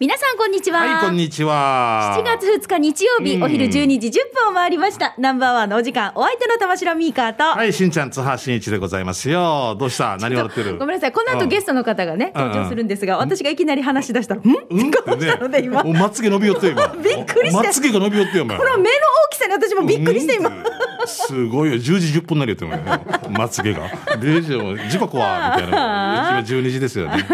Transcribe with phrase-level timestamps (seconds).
[0.00, 0.80] 皆さんこんにちは。
[0.80, 2.16] はい、こんにちは。
[2.18, 5.14] 7月2日日曜日、うんお昼12時10分を回りました。
[5.18, 9.76] ナンバーワンのお時間、お相手の玉城ミーカーと、はい、しんちゃん、津波しんいちでございますよ。
[9.78, 10.16] どうした？
[10.16, 10.78] 何笑ってる？
[10.78, 14.44] ごめんなさい、この後うんゲストの方がね、うん登場するんですが、私がいきなり話し出したら、ん？
[14.46, 14.90] うん？
[14.90, 16.88] こうしたので今、こおまつげ伸びよってよ今。
[16.96, 18.56] びっくりしてまつげが伸びよってよ、お前。
[18.56, 18.84] の目の大
[19.32, 20.48] きさに私もびっくりして今。
[21.00, 21.76] うんすごいよ。
[21.76, 23.30] 10時10分になるよって、お前。
[23.30, 23.88] まつげが。
[23.88, 25.54] 0時も、時刻は？
[25.56, 26.40] みたいな。
[26.40, 27.24] 今12時ですよね。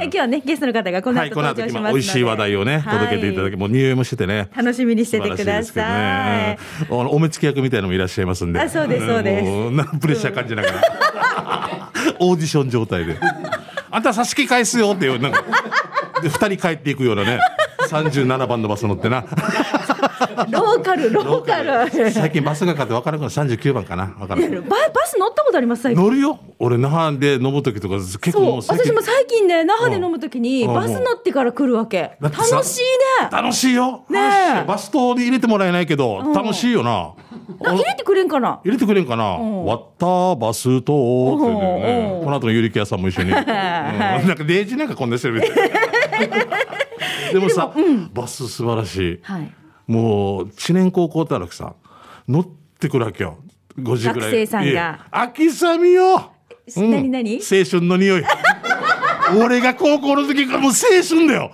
[0.00, 4.48] え今日はね、ゲストの方がこのはい、後登場しますので、今美味しい話題をね、届けていただき、はもう匂いもしててね。
[4.56, 5.84] 楽しみにしててください。
[5.84, 6.58] ね。
[6.90, 8.60] うんあのお目付け役みたいなのもいらっしゃいますんで。
[8.60, 10.82] あそうですそうですもなプレッシャー感じながら。
[12.18, 13.16] オーディション状態で。
[13.90, 15.44] あんた差し引き返すよっていう、なんか。
[16.22, 17.38] で、二人帰っていくようなね。
[17.88, 19.24] 37番のバス乗ってな。
[20.50, 22.10] ローカル、ローカル。
[22.10, 24.06] 最近バスがかって分からんから39番かな。
[24.06, 24.50] 分からん。
[24.68, 26.02] ババス乗ったことあります最近。
[26.02, 26.38] 乗るよ。
[26.58, 30.74] 俺、那覇で飲む時とか結構私も最近ね那覇で飲むときにうん。
[30.74, 32.12] バス乗ってから来るわけ。
[32.20, 32.82] 楽しい
[33.22, 33.28] ね。
[33.30, 34.04] 楽しいよ。
[34.08, 37.12] ねバス停に入れてもらえないけど、楽しいよな。
[37.60, 38.60] な入れてくれんかな？
[38.64, 43.36] 入れてくれんかな、割ったバスとこの後のゆりきやさんも一緒に、 うん。
[43.46, 45.50] なんかデイジなんかこんなしてるみたい
[47.32, 47.72] でもさ、
[48.12, 49.52] バス素晴らしい、はい
[49.86, 51.74] もう知念高校ってあるわけさ。
[52.28, 52.46] 乗っ
[52.78, 53.38] てくるわけよ。
[53.78, 54.30] 5時ぐらい。
[54.30, 55.06] 学生さんが。
[55.10, 56.32] 秋雨よ、
[56.76, 57.34] 何何？
[57.36, 58.24] 青春の匂い。
[59.38, 61.52] 俺が高校の時からもう青春だよ。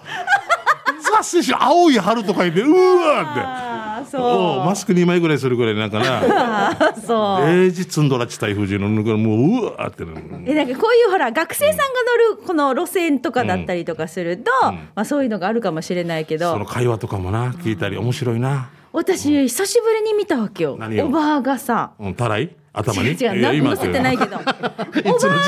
[1.03, 1.65] ザ青春。
[1.65, 3.68] 青い春とか言ってうわーって
[4.17, 6.95] ああおうそマスク2枚ぐらいするぐらいなんかな。
[7.07, 7.47] そう。
[7.47, 10.19] 平日積んどらち台風中のぬくもううわーってなる。
[10.47, 11.85] えなんかこういうほら学生さんが
[12.31, 16.53] 乗るこの路線とかだったりとかすると、まあ、そういうのがあるかもしれないけど。
[16.53, 20.75] その会話とかもな聞いたり面白いな、私久しぶりに見たわけよ。
[20.75, 21.93] おばあがさ。
[21.99, 22.55] うん、たらい？
[22.73, 23.11] 頭に？
[23.11, 23.43] 違う違う。
[23.43, 24.37] 何も乗せてないけど。
[24.41, 24.53] おばあ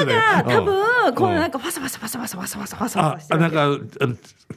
[0.05, 0.75] が多分
[1.07, 1.15] うん。
[1.15, 3.69] このなんかファサファサファサファサファサファサファサフあなんか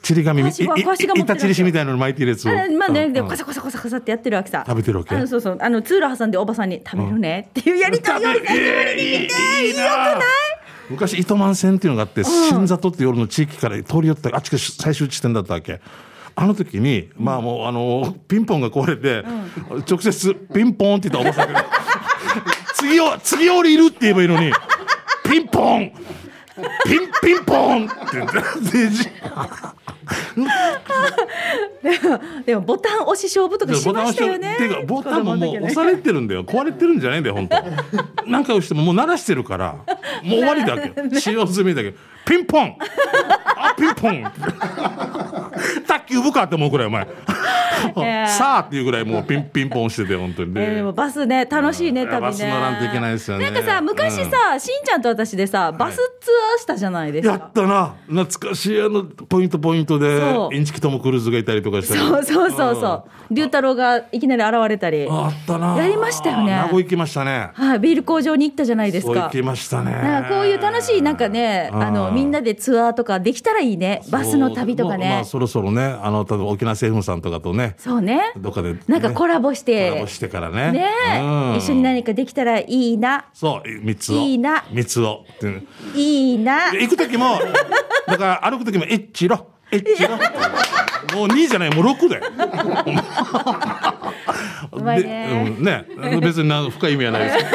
[0.02, 2.52] ちり紙みい箸が箸が持ってる板ちりしみたいなの巻いてるやつを。
[2.52, 4.64] あまあね、カサカサカサカサってやってるわけさ。
[4.68, 5.16] 食べてるわけ？
[5.28, 9.34] そうそう、あの通路挟んでおばさんに食べるねっていうやりとりを久しぶりに見て、
[9.68, 10.20] いいな
[10.90, 15.80] 昔糸満線っていうのがあって、新里って夜の地域から通り寄ったあっちが最終地点だったわけ
[16.36, 19.24] あの時に、まあもうあのピンポンが壊れて、
[19.90, 21.66] 直接ピンポンって言ったおばさんが
[22.76, 24.52] 次を次降りるって言えばいいのに
[25.24, 25.92] ピンポン。
[26.86, 29.10] ピンピンポンって言ってでじ
[32.46, 34.56] でもボタン押し勝負とかしましたよね。
[34.58, 36.44] ていうかボタンももう押されてるんだよ。
[36.44, 37.58] 壊れてるんじゃないんだよ本当。
[38.28, 39.74] 何回押してももう鳴らしてるから
[40.24, 40.90] もう終わりだけ。
[40.90, 41.92] ど 使用済みだけ。
[41.92, 42.78] どピンポン。
[43.58, 44.24] あピンポン
[46.00, 47.08] 卓球部かって思うくらいお前。
[48.28, 52.10] さあっていうぐらいもうピンピンポンしてて本当にえーでねもバスね楽しいねうん。
[52.10, 52.22] 旅ね。
[52.22, 53.50] バス乗らんといけないですよね。
[53.50, 56.02] なんかさ昔さ、しんちゃんと私でさバスツ
[56.54, 57.34] アーしたじゃないですか。
[57.34, 57.96] やったな。
[58.08, 60.22] 懐かしいあのポイントポイントで
[60.54, 63.34] インチキトム・クルーズがいたりとかしてそうそうそうそう。
[63.34, 65.78] 龍太郎がいきなり現れたり、あったな。
[65.78, 66.52] やりましたよね。
[66.52, 67.50] 名護行きましたね。
[67.54, 69.26] はいビール工場に行ったじゃないですか。
[69.26, 69.42] 行き。
[69.44, 69.92] ましたね。
[69.92, 74.02] なんかこういう楽しいなんかね、あのみんなでツアーとかできたらいいね。
[74.10, 75.00] バスの旅とかそう。
[75.00, 75.26] まあ。
[75.26, 78.34] そろそろねあの例えば沖縄政府さんとかとねそうね。
[78.38, 80.72] どっかで、ね、なんかコラボして、コラボしてからね。
[80.72, 80.90] ね。
[81.16, 81.56] え、うん。
[81.58, 84.16] 一緒に何かできたらいいな、そう三つを。
[84.18, 84.64] いいな。
[84.72, 85.26] 三つを
[85.96, 86.72] いいな。
[86.72, 87.40] で行く時も
[88.08, 89.28] だから歩く時も一
[89.82, 90.10] ロ一ロ
[91.14, 92.24] もう2じゃないもう6だよ。
[94.72, 95.28] うまいね。
[95.28, 95.86] でうんね。
[96.22, 97.38] 別に何深い意味はないです。
[97.38, 97.44] け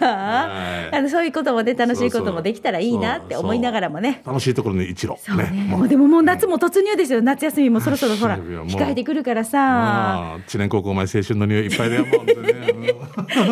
[0.00, 4.22] どあのそういうこともね、楽しいこともできたらいいなって思いながらもね。
[4.26, 5.14] 楽しいところに一路。
[5.18, 5.44] そうね。
[5.68, 7.22] ももうでももう夏も突入ですよ。
[7.22, 8.46] 夏休みもそろそろほら、 もう。
[8.66, 9.58] 控えてくるからさ。
[9.60, 12.18] ああ知念高校前青春の匂いいっぱいだよもう。
[12.18, 12.94] 本当にね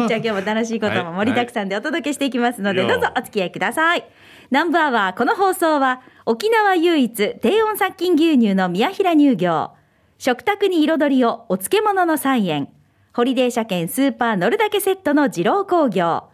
[0.00, 4.04] うんじゃあ今日も楽しいことも盛りだくさんでお届けしていきますので、はいどうぞお付き合いください。
[4.50, 9.71] ナンバーはこの放送は沖縄唯一低温殺菌牛乳の宮平乳業、
[10.19, 12.69] 食卓に彩りをお漬物の菜園、
[13.12, 16.25] ホリデー車検スーパー乗るだけセットの二郎工業、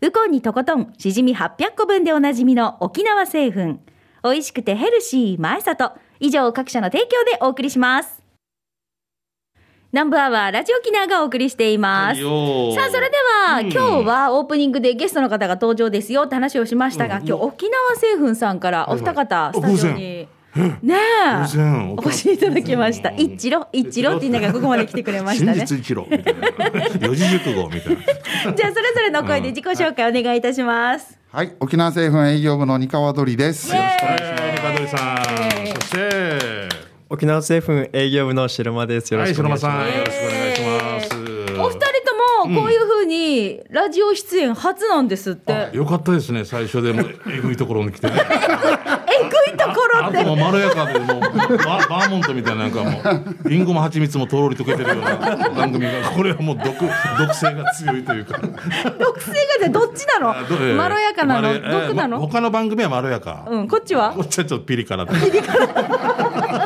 [0.00, 3.80] ウコンにとことんしじみ800個分でおなじみの沖縄製粉、
[4.22, 8.25] 美味しくてヘルシー前里、以上各社の提供でお送りします。
[9.92, 12.16] ナンバーはラジオ沖縄がお送りしています。
[12.16, 13.16] はいよさあ、それで
[13.48, 13.72] は、うん。
[13.72, 16.22] 今日はオープニングでゲストの方が登場ですよ。
[16.22, 20.28] って話をしましたが、今日沖縄製粉さんからお二方、はいスタジオに、
[20.82, 23.10] ねえ、お越しいただきました。
[23.10, 25.66] 一郎、一郎って言いながらここまで来てくれました真ね。
[25.66, 26.48] 実一路みたいな。
[27.06, 28.02] 四字熟語みたいな。
[28.54, 31.16] じゃあ、それぞれの声で自己紹介お願いいたします。
[31.30, 33.72] はい、沖縄製粉営業部の二川鳥です。
[33.72, 33.84] イエーイ。
[33.84, 35.24] はい中鳥さん。
[35.80, 39.14] そして沖縄製粉営業部の白間です。
[39.14, 39.76] よろはい、しくお願いします。
[39.76, 41.08] 白間さん、よろしくお願いします。
[41.60, 41.86] お二人
[42.44, 45.70] ともこういうふうにラジオ出演初なんですって。
[45.72, 48.08] よかったですね、最初でもえぐいところに来て。
[48.08, 48.14] ね。
[48.16, 48.18] え
[49.20, 50.24] ぐいところって。
[50.24, 51.26] もうまろやかでもうバ
[51.88, 53.00] バーモントみたいななんかも
[53.44, 55.16] うリンゴも蜂蜜もとろり溶けてるような
[55.50, 56.74] 番組がこれはもう毒
[57.18, 58.40] 毒性が強いというか。
[58.98, 59.30] 毒性
[59.60, 60.34] がねどっちなの？
[60.34, 60.74] ええ。
[60.74, 61.54] まろやかなの？
[61.54, 62.16] 毒なの？
[62.16, 64.12] ええ他の番組はまろやか、うんこっちは？
[64.12, 65.66] こっちはちょっとピリ辛だピリ辛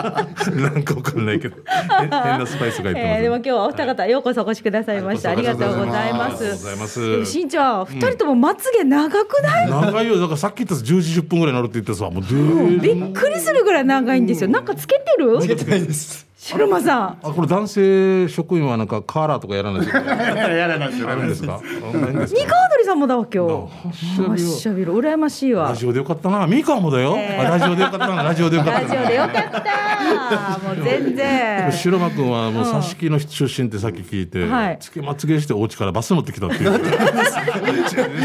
[0.54, 1.56] なんかわかんないけど。
[1.56, 1.60] へ
[2.00, 5.38] 変なスパイスが入ってます、えー、でも今日はお二方ようこそお越しくださいました、はい。
[5.38, 6.92] ありがとうございまありがとうございます。
[6.92, 7.10] す。
[7.10, 10.18] でもしんちゃん二人ともまつげ長くない、長いよ。
[10.18, 14.50] だからさっき言った10時10分ぐらいになるって言ってさもう10びっくりするぐらい長いんですよ。
[14.50, 15.40] なんかつけてる？
[15.40, 16.29] つけてないです。
[16.42, 17.02] 白間さん。
[17.22, 21.10] あこれ男性職員はなんかカーラーとかやらないといけないやらないですよ。
[21.10, 21.60] あるんですか？
[21.60, 22.40] あないんですか？
[22.40, 23.46] ニカワドリさんもだわ今あ
[23.92, 25.68] 日マッシャビル羨ましいわ。
[25.68, 26.46] ラジオでよかったな。
[26.46, 28.22] ミカもだよ、 ラジオでよかったな。
[28.22, 30.58] ラジオでよかったラジオでよかった。
[30.66, 31.70] もう全然。
[31.76, 34.78] 白間君はもう挿し木の出身ってさっき聞いて、はい。
[34.80, 36.80] つけまつげしてお家からバス乗ってきたっていう。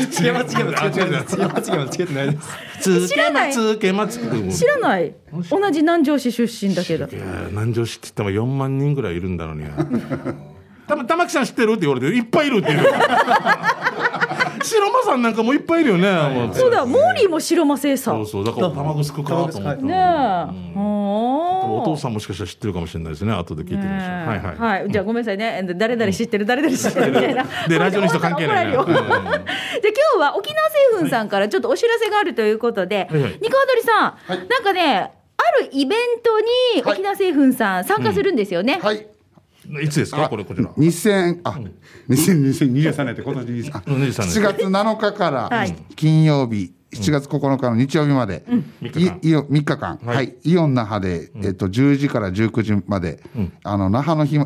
[0.10, 1.26] つけまつげもつけてないです。
[1.26, 2.48] つけまつげもつけてないです。
[2.80, 3.52] つ知らない。
[3.52, 4.54] つけまつげ。
[4.54, 5.14] 知らない
[5.50, 7.08] 同じ南城市出身だけど。
[7.52, 9.66] 南城市って言っても4万人ぐらいいるんだろうに。
[10.88, 11.72] たま玉木さん知ってる？
[11.72, 12.88] って言われていっぱいいるって言う。
[14.66, 16.12] 白間さんなんかもいっぱいいるよね。
[16.12, 16.56] もう。
[16.56, 19.76] そうだモーリーも白間製さそうそうだから卵すくかと思った。
[19.76, 23.32] ねえ、おお父さんもしかしたら知ってるかもしれないですね。
[23.34, 24.10] 後で聞いてみましょう。
[24.10, 24.80] はいはい。
[24.82, 25.62] はい、じゃあごめんなさいね。
[25.76, 27.46] 誰々知ってる、誰々知ってるみたいな。
[27.68, 33.22] でラジオの人関係ないねじゃあ今日は沖縄製粉さんからちょっとお知らせがあるということで、はい。
[33.22, 36.94] はいニカワドリさん、なんかね、あるイベントにはい。
[36.94, 38.80] 沖縄製粉さん参加するんですよね。
[38.82, 39.08] はい。
[39.84, 40.30] いつですか？
[40.30, 40.70] これこちら。
[40.70, 41.60] 2000あ、
[42.10, 45.76] 2023年って今年23 23年7月7日からはい。
[45.96, 48.46] 金曜日、7月9日の日曜日まで、
[48.82, 49.20] 三日間。
[49.24, 50.16] いイオン3日間、はい。
[50.18, 53.22] はい、イオン那覇で、えっと、10時から19時まで、
[53.64, 54.38] あの那覇の日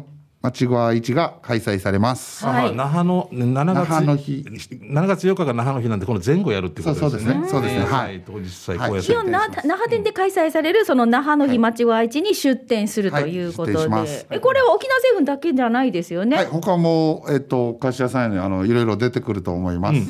[0.42, 2.46] 町ご市が開催されます。
[2.46, 2.70] はい。
[2.70, 4.46] あ那覇の7月那覇の日。
[4.48, 7.10] 7月8日が那覇の日なんでこの前後やるってことですね。
[7.10, 7.50] そうそうですね。
[7.50, 7.84] そうですね。
[7.84, 8.24] はい。
[8.26, 9.06] 当日祭高野はい。
[9.06, 13.38] イオン那那覇店で開催されるその那覇の日町ご市に出店するとい。
[13.44, 14.28] うことで、はい出店します。
[14.30, 16.38] えこれは沖縄製粉だけじゃないですよね？
[16.38, 19.96] はい、他も、えっと、菓子屋さんにあのいろいろ出てくると思います。
[19.96, 20.02] はい、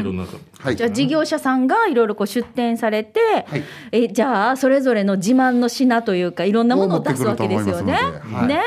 [0.00, 0.24] いろんな。
[0.60, 0.76] はい。
[0.76, 3.18] じゃあ事業者さんがいろいろこう出店されて、
[3.48, 3.64] はい。
[3.90, 7.94] えじゃあそれぞれの自慢の品というかいろんなものを出すわけですよね。
[7.94, 8.46] を持ってくると思い。
[8.46, 8.62] ね。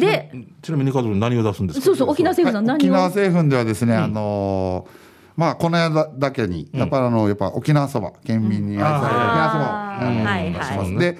[0.00, 0.30] で、
[0.62, 1.84] ちなみにカード何を出すんですか？
[1.86, 5.04] そうそう沖縄製粉さん何を、はい沖縄製粉ではですね、あのー
[5.36, 10.50] まあこの間だけにやっぱりあのやっぱ沖縄そば県民に愛される沖縄そばをはい。
[10.52, 10.96] ます。
[10.98, 11.16] で、やっ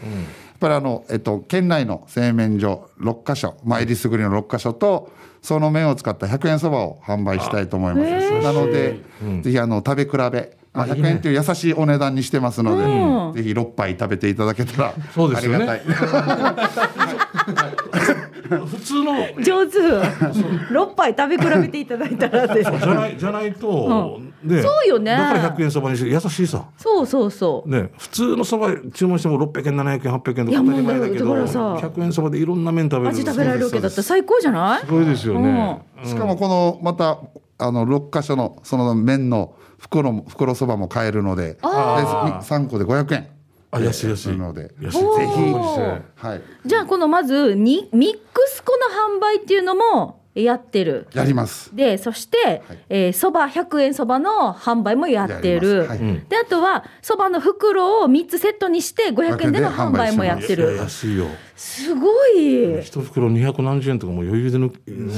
[0.61, 5.11] ぱりあのえっと県内の製麺所6カ所まあえりすぐりの6カ所と
[5.43, 8.41] その麺を使った100円そばを販売したいと思います。
[8.41, 9.01] なので、
[9.43, 15.67] ぜひあの食べ比べまあ、100円という優しいお値段にしてますので、ぜひ6杯食べていただけたらそうですよね。
[15.69, 18.17] ありがたい
[18.59, 19.13] 普通の。
[19.43, 19.79] 上手。
[19.79, 22.71] 6杯食べ比べていただいたらです。
[22.79, 24.63] じゃない、じゃないと、ね。
[24.63, 25.13] そうよね。
[25.13, 26.65] だから100円そばにして優しいさ。
[26.77, 27.71] そうそうそう。
[27.71, 31.75] ね、普通のそば注文しても600円、700円、800円とか当たり前だけど、だからさ。
[31.75, 33.09] 100円そばでいろんな麺食べる。
[33.09, 34.81] 味食べられるわけだったら最高じゃない？
[34.81, 35.83] すごいですよね。
[36.05, 37.19] しかもこのまた
[37.59, 43.21] あの6箇所のその麺の袋も袋そばも買えるのでで3個で500円。
[43.21, 43.34] あ、
[43.81, 44.37] 安い安い。
[44.37, 44.99] のでぜひ。
[44.99, 46.43] はい。
[46.67, 51.07] じゃあこのまずにミックス粉の販売っていうのもやってる。
[51.15, 51.75] やります。
[51.75, 55.99] でそしてえーそば、100円そばの販売もやってる、はい。
[56.29, 60.77] であとはそばの袋を3つセットにして500円での販売もやってる。
[60.77, 61.27] 安いよ。
[61.57, 62.83] すごい。
[62.83, 64.75] 一袋二百何十円とかもう余裕で抜き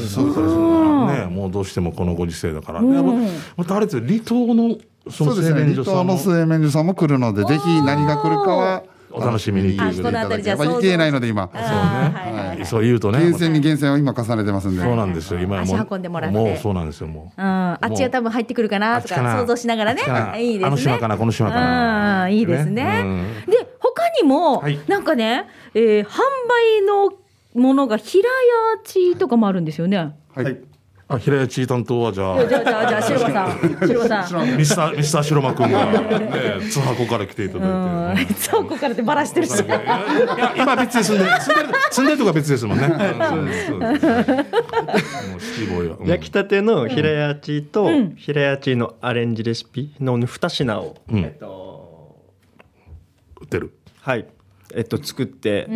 [0.07, 0.81] そうたりするか
[1.15, 3.19] らねもうどうしてもこのご時世だから、でも
[3.57, 4.77] またあれですよ離島の
[5.09, 5.73] そのそうですね。
[5.73, 8.83] 離島の製麺所さんも来るのでぜひ何が来るかは
[9.17, 9.81] お楽しみに。
[9.81, 11.51] あこの辺りじゃあ想像やっぱ言えないので今。
[11.53, 14.83] あーはいはいそう言うとね厳選に厳選を今重ねてますんで。
[14.83, 15.41] そうなんですよ。
[15.41, 16.37] 今はもう足運んでもらって。
[16.37, 17.41] もうそうなんですよもう。
[17.41, 20.03] うん、あっちが多分入ってくるかなとか想像しながらね。
[20.41, 20.67] いいですね。
[20.67, 22.25] あの島かなこの島かな。
[22.25, 22.85] うんいいですね。
[22.85, 23.25] ね。
[23.47, 24.79] で他にも、はい。
[24.87, 27.13] なんかね、えー販売の
[27.55, 29.97] ものが平屋地とかもあるんですよね。
[30.35, 30.59] はい
[31.09, 32.49] あ平屋地担当はじゃあ。
[32.49, 33.79] じゃあじゃあじゃあ白間さん。
[33.87, 34.57] 白間さん。
[34.57, 35.87] ミスターミスター白間君が
[36.19, 38.33] ね津箱から来ていただいて。
[38.33, 38.35] うん。
[38.35, 41.41] そうここからってバラしてるしいや今別で住んでる。
[41.41, 42.93] 住んでる住んでるとこは別ですもんね。
[46.07, 51.19] 焼きたての平屋チと平屋チのアレンジレシピの2品を、うん。
[51.21, 52.17] えっと
[53.41, 53.73] 売ってる。
[54.01, 54.27] はい。
[54.75, 55.69] えっと作って、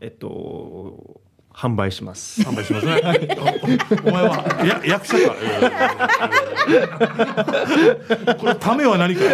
[0.00, 1.20] えっと
[1.56, 3.00] 販売します販売しますね。
[4.04, 5.34] おお前はや役者か。
[8.34, 9.24] これためは何か。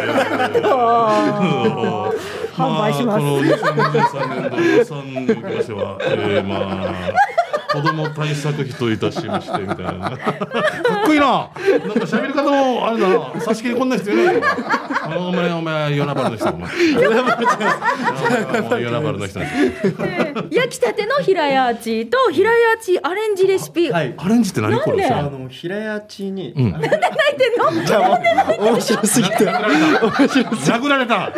[2.53, 6.61] 販売しますあこの2023年度予算におきましては、えー、まあ。
[7.73, 10.11] 子供対策費といたしましてみたいな。
[10.11, 10.19] かっ
[11.07, 11.27] こいいな。
[11.27, 13.41] なんか喋り方もあれだな。
[13.41, 14.43] 差し切りこんな人いないよ。
[15.19, 16.71] お前お前ヨナバルの人お前。
[16.93, 17.13] ヨ
[18.91, 19.41] ナバルの人
[20.51, 24.15] 焼きたての平屋アチと平屋アチアレンジレシピ、はい。
[24.17, 25.09] アレンジって何これ？
[25.09, 26.75] なんあの平屋地に、ん。
[26.75, 26.99] あ泣いて
[27.49, 27.85] んの？
[27.85, 28.19] じゃあ
[28.61, 29.47] 面白すぎて。
[29.47, 31.33] 殴られた。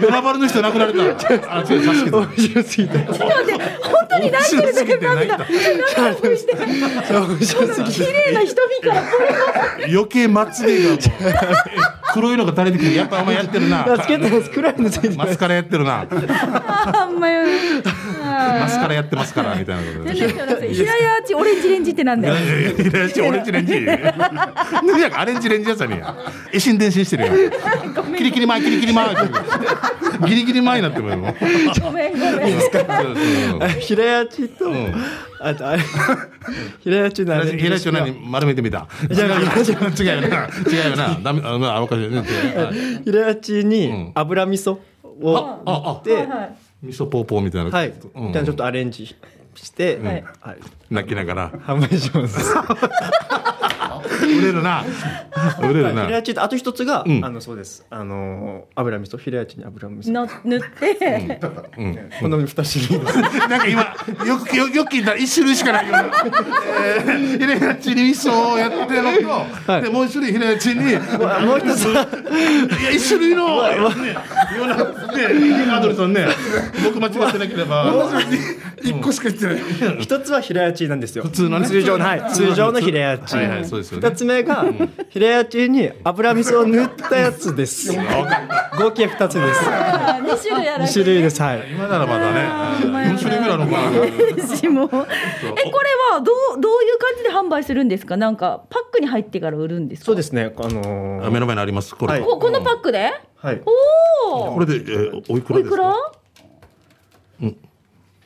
[0.00, 1.56] ヨナバルの人殴られた。
[1.56, 2.98] あ違う差し切り面白すぎて。
[2.98, 3.52] ちょっと待って
[3.88, 9.02] 本当に泣いてるだけ涙ふりして面白すぎ 綺麗な瞳から。
[9.88, 10.96] 余計まつげが
[12.12, 13.86] 黒いのが垂れてくるやっぱお前やってるな。
[13.86, 16.06] マスカラやってるな。
[16.06, 17.44] あんまよ
[18.36, 20.04] マスカラやってますからみたいなこと
[20.60, 23.86] で平屋アチオレンジレンジってなんだよいやいやいやいやオレンジレンジ。
[23.86, 26.14] 何やアレンジレンジやつやねんや。
[26.52, 27.36] 一心伝心してるやん。
[28.14, 29.14] キリキリ前キリキリ前。
[30.26, 31.16] ギリギリ前になってもよ。
[31.82, 34.94] ごめんごめんあ平屋地と、ん
[35.40, 35.82] あとあれ
[36.80, 38.12] 平屋地のあれ平地を何？
[38.12, 38.88] 丸めてみた？
[39.10, 39.26] 違う違う
[39.98, 40.48] 違うよな。
[40.48, 41.20] 違うよな。
[41.22, 42.18] ダメあのあおかしいね。
[42.18, 42.22] は
[42.72, 44.78] い平屋地うんに油味噌
[45.22, 47.70] をあああで、はい味噌ポーポーみたいな。
[47.70, 48.32] はい、うん。
[48.32, 49.14] ちょっとアレンジ
[49.54, 50.58] して、はいはい、
[50.90, 51.50] 泣きながら。
[51.50, 52.54] 販売します。
[54.22, 54.84] 売れるな。
[55.60, 56.16] 売れるなヒレ。
[56.16, 57.84] アチとあと一つが、うんあのそうです。
[57.90, 60.12] あの油味噌ヒレアチに油味噌。
[60.12, 61.38] の塗って
[61.78, 61.98] うん。
[62.20, 63.00] この二種類。
[63.48, 63.82] なんか今
[64.26, 65.94] よくよくよく聞いたら一種類しかないよ。
[66.82, 70.76] えーヒレアチに味噌をやってるのと、はいでもう一種類ヒレアチに。
[70.76, 72.06] もう一つは
[72.80, 73.86] いや一種類の、ね、よ
[74.64, 76.26] うなねアドルソンね
[76.84, 77.92] 僕間違ってなければ
[78.82, 79.96] 一個しか言ってない。
[80.00, 81.24] 一つはヒレアチなんですよ。
[81.24, 83.36] 普通のね通常のはい通常のヒレアチ。
[83.36, 84.64] はいはいそうです二つ目が、
[85.08, 87.92] ヒレアチに油味噌を塗ったやつです。
[88.78, 89.60] 合計二つです。
[89.68, 91.42] あ二種類やら二種類です。
[91.42, 91.64] はい。
[91.70, 92.40] 今ならまだね。
[92.86, 94.12] 4種類ぐらいあるのかなえこ
[94.72, 98.16] れはどうどういう感じで販売するんですか？
[98.16, 100.06] なんかパックに入ってから売るんですか？
[100.06, 100.52] そうですね。
[100.56, 101.94] あの目の前にあります。
[101.94, 102.22] これ、はい。
[102.22, 103.12] ここのパックで？
[103.36, 103.62] はい。
[104.24, 105.94] おおこれで、えーおいくおいくら？
[107.40, 107.52] ですから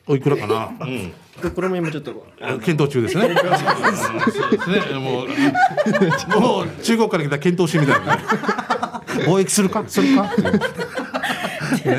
[0.07, 1.09] おいくらかな、うん。
[1.09, 1.15] で
[1.55, 3.25] これも今ちょっとえ検討中ですね。
[3.25, 4.79] うんそうですね。
[4.99, 5.27] もう、
[6.39, 8.21] もう中国から来た検討しみたいなね。
[9.25, 10.29] 貿易するか、するか？
[10.35, 11.89] せっかく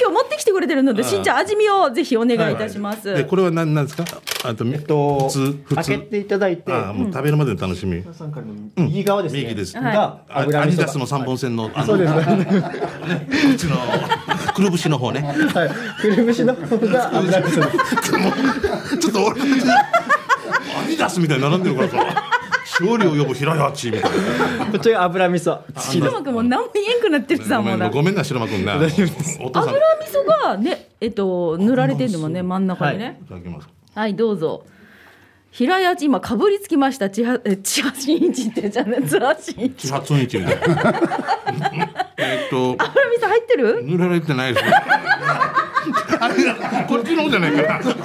[0.00, 4.04] 今日持ってきてくれてるのでしんちゃん味見をぜひお願いいたします、で、これは何、なんですか？
[4.44, 6.04] あと、ええっと普通、普開け通。
[6.04, 6.72] ていただいて。
[6.72, 8.04] あ、もう食べるまでの楽しみ。
[8.76, 9.42] 右側ですね。
[9.42, 9.76] 右です。
[9.76, 12.20] はいがあ油味噌がアディダスの三本線の、あの、そうですね。
[12.36, 12.54] ね、こ
[13.52, 13.76] っちの。
[14.54, 15.22] くるぶしの方ね。
[15.22, 15.70] はい。
[16.00, 17.78] くるぶしの方が 油味噌で
[18.92, 18.98] す。
[18.98, 19.40] ちょっと俺。
[19.40, 22.24] アディダスみたいに並んでるからさ。
[22.80, 24.10] 勝利を呼ぶ平屋地みたい
[24.58, 24.66] な。
[24.66, 25.58] こっちが油味噌。
[25.76, 28.72] 白間くんも何も言えんくなってるさごめもうごめんな白間君ね。
[28.72, 33.77] 油味噌がねえっと塗られてるのもね真ん中にねただきます。
[33.94, 34.64] はい、どうぞ
[35.50, 37.24] 平屋地今かぶりつきました千
[37.62, 39.20] 千葉真一ってじゃね津い
[40.42, 40.50] な。
[42.18, 42.76] えっと。
[42.78, 43.82] 油味噌入ってる？
[43.82, 44.72] 塗られてないですね。
[46.20, 46.34] あれ
[46.86, 47.82] こっちの方じゃないかな。
[47.82, 47.98] 篠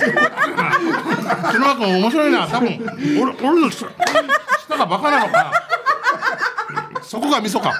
[1.65, 2.47] 原君面白いな。
[2.47, 2.79] 多分
[3.21, 3.89] 俺俺の下
[4.67, 5.51] 下がバカなのかな。
[7.03, 7.73] そこが味噌か。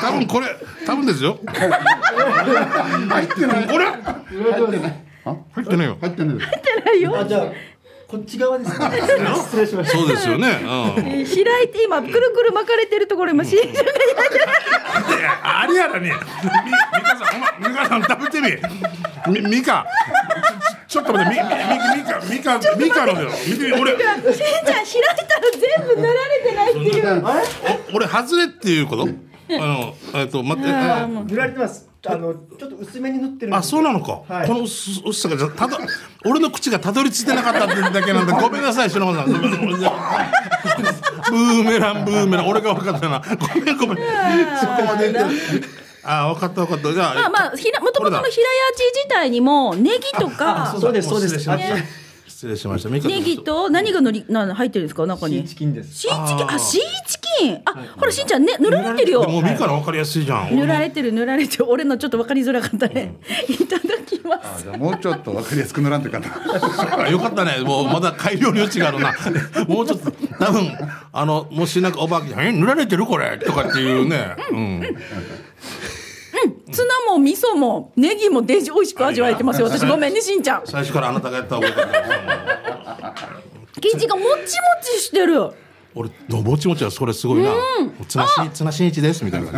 [0.00, 0.46] 多分これ
[0.86, 1.38] 多分ですよ。
[1.46, 1.68] 入
[3.24, 3.66] ってない。
[3.68, 4.00] これ入
[4.64, 5.11] ってない。
[5.24, 5.36] あ？
[5.52, 5.96] 入ってないよ。
[6.00, 6.50] 入ってないです。
[6.84, 7.52] ないよあ、じゃあ、
[8.08, 8.86] こっち側ですね。
[9.36, 9.98] 失礼しました。
[9.98, 10.48] そうですよね。
[10.48, 10.50] うん。
[11.06, 13.84] えー開いて今くるくる巻かれてるところ今真一がい
[15.22, 16.10] やあれやらね。
[16.10, 18.40] みミカさんお前ミカさん食べて
[19.26, 19.42] み。
[19.42, 19.86] みミカ。
[20.88, 21.48] ちょっと待ってみみ
[22.02, 23.30] ミカミカミカのだよ。
[23.46, 23.92] 見てみ俺。
[23.92, 24.34] しんちゃん開い
[24.66, 25.42] たら
[25.78, 27.24] 全部塗られてないっていう
[27.92, 29.02] お俺外れっていうこと？
[29.04, 29.06] あ
[29.58, 30.70] のえっと待って。
[30.70, 31.88] あ塗られてます。
[32.04, 34.22] あの、ちょっと薄めに塗ってるあそうなのか。
[34.28, 35.78] はいこの薄薄さがじゃただ
[36.26, 39.32] 俺の口がたどり着いてなかったってだけなんで ごめんなさい篠原さん。
[41.30, 43.20] ブーメランブーメラン俺が分かったな。
[43.20, 43.96] ごめんごめん。
[44.58, 45.36] そこまで言って。
[46.04, 47.14] あ分かった分かったじゃあ。
[47.14, 48.32] まあまあひらもともとの平屋
[48.76, 51.48] 地自体にもネギとかそうですそうです
[52.42, 52.88] 失礼しました。
[52.88, 55.06] ネギと何がのりな入ってるんですか？
[55.06, 55.94] 中にチキンです。
[55.94, 56.50] シーチキン？
[56.50, 57.62] あシーチキン？
[57.64, 60.56] あほらしんちゃんね塗られてるよもうミカの分かりやすいじゃん。
[60.56, 63.14] 塗られてる塗られてる俺のちょっと分かりづらかったね、
[63.48, 66.26] いただきますじゃあもうちょっとわかりやすく塗らんといかな。
[67.04, 67.60] あよかったね。
[67.60, 69.14] もうまだ改良の余地があるな。
[69.68, 70.68] もうちょっと、多分、
[71.12, 73.38] あの、もしなんかおばあちゃん、え、塗られてるこれ？
[73.38, 74.34] とかっていうね。
[74.50, 74.82] うん。
[76.70, 79.68] ツナも味噌もネギもデジ美味しく味わえてますよ。
[79.68, 80.62] 私ごめんねしんちゃん。
[80.64, 83.14] 最初からあなたがやった方がよかった。
[83.80, 84.46] 生地がもちも
[84.82, 85.50] ちしてる。
[85.94, 87.52] 俺、のもちもちはそれすごいな。
[88.08, 89.50] ツナし、ツナしんいちですみたいな。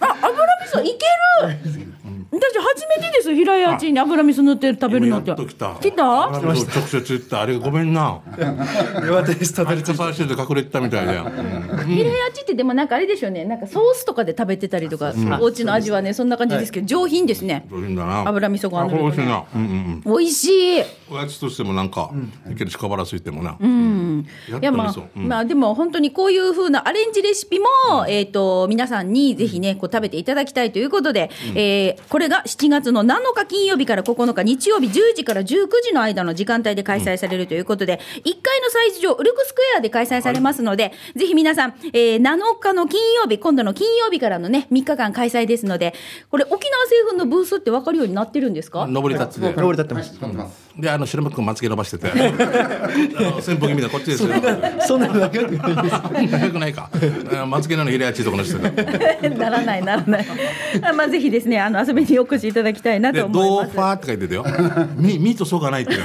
[0.00, 1.06] あ油味噌いけ
[1.46, 1.58] る。
[1.97, 1.97] ネ
[2.30, 5.34] 私初めてです平屋地に油味噌塗って食べるのって。
[5.34, 5.74] 来た。
[5.80, 6.24] 来た？
[6.24, 7.40] あ直接言った。
[7.40, 8.20] あれごめんな。
[9.02, 11.86] 岩手スタあれ探してて隠れてたみたいで、うん。
[11.86, 13.46] 平屋地ってでもなんかあれでしょうね。
[13.46, 17.66] なんかソースとかで食べてたりとか、お家の味はねそんな感じですけど、上品ですね。
[17.70, 18.28] どういうんだな。
[18.28, 19.44] 油味噌が美味しいな。
[20.04, 20.80] 美味しい。
[20.80, 22.10] うんおやつとしてもなんか、
[22.52, 24.26] いけるしかばらついてもな、うん。
[24.46, 25.20] やっいやまあと味噌、う。
[25.20, 25.28] ん。
[25.28, 27.66] まあでも本当にこういう風なアレンジレシピも、
[28.06, 35.44] えっ、と皆さんにぜひねこう食べていただきたいということで、えーこれが7月の7日金曜日から9日日曜日10時から19
[35.84, 45.94] 時の間の時間帯で開催されるということで、1階の催事場ウルクスクエアで開催されますので、ぜひ皆さん、えー7日の金曜日今度の金曜日からのね3日間開催ですので
[46.28, 49.50] これ沖縄製粉のブースって分かるようになってるんですか、上り立つで。
[49.50, 50.16] 登り立ってます。
[50.16, 50.68] 使ってます。
[50.76, 52.10] であの白間君まつげ伸ばしてて。
[52.10, 54.30] あの扇風機みたいなこっちですよ。
[54.80, 56.32] そんな長くないです。
[56.32, 56.90] 長くないか。
[57.40, 60.26] あまつげの入れやちいとこの人でならないならない。
[60.82, 63.74] あまあぜひですねあの遊びにお越しいただきたいなでと思います。
[63.74, 64.44] ドーファーって書いてたよ。
[64.96, 66.04] ミミーとそうがないっていう。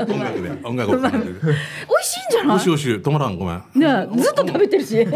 [0.00, 1.24] 音楽で音楽をかけて。
[1.24, 2.56] 美味しいんじゃない？
[2.56, 5.00] おしおし止まらんごめんねえずっと食べてるし。
[5.02, 5.06] あ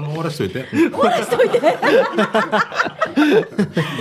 [0.00, 0.64] の終わらしといて。
[0.70, 1.60] 終わらしといて。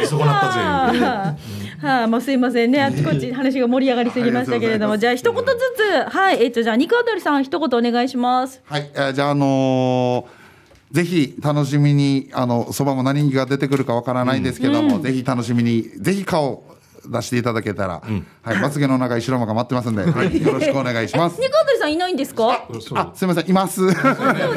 [0.06, 0.60] そこなったぜ。
[0.60, 1.36] は
[1.84, 2.82] あ、はあ、もうすいませんね。
[2.82, 6.10] あちこち話が盛り上がりすぎましたけれども、じゃあ一言ずつ。
[6.10, 8.62] はいえっとじゃあ肉あたりさん一言お願いします。
[8.66, 10.47] はい、えーじゃあ、あのー
[10.92, 16.78] ぜひ楽しみに、あの、そばも何が出てくるかわからないですけども、ぜひ楽しみに、ぜひ顔を
[17.10, 18.02] 出していただけたら、
[18.42, 21.40] はい、まつげの長い白間が待ってますんで、はい、よろしくお願いします。
[21.40, 22.68] 肉あたりさんいないんですか？
[22.96, 23.76] あ、すみません、います。
[23.80, 23.92] そう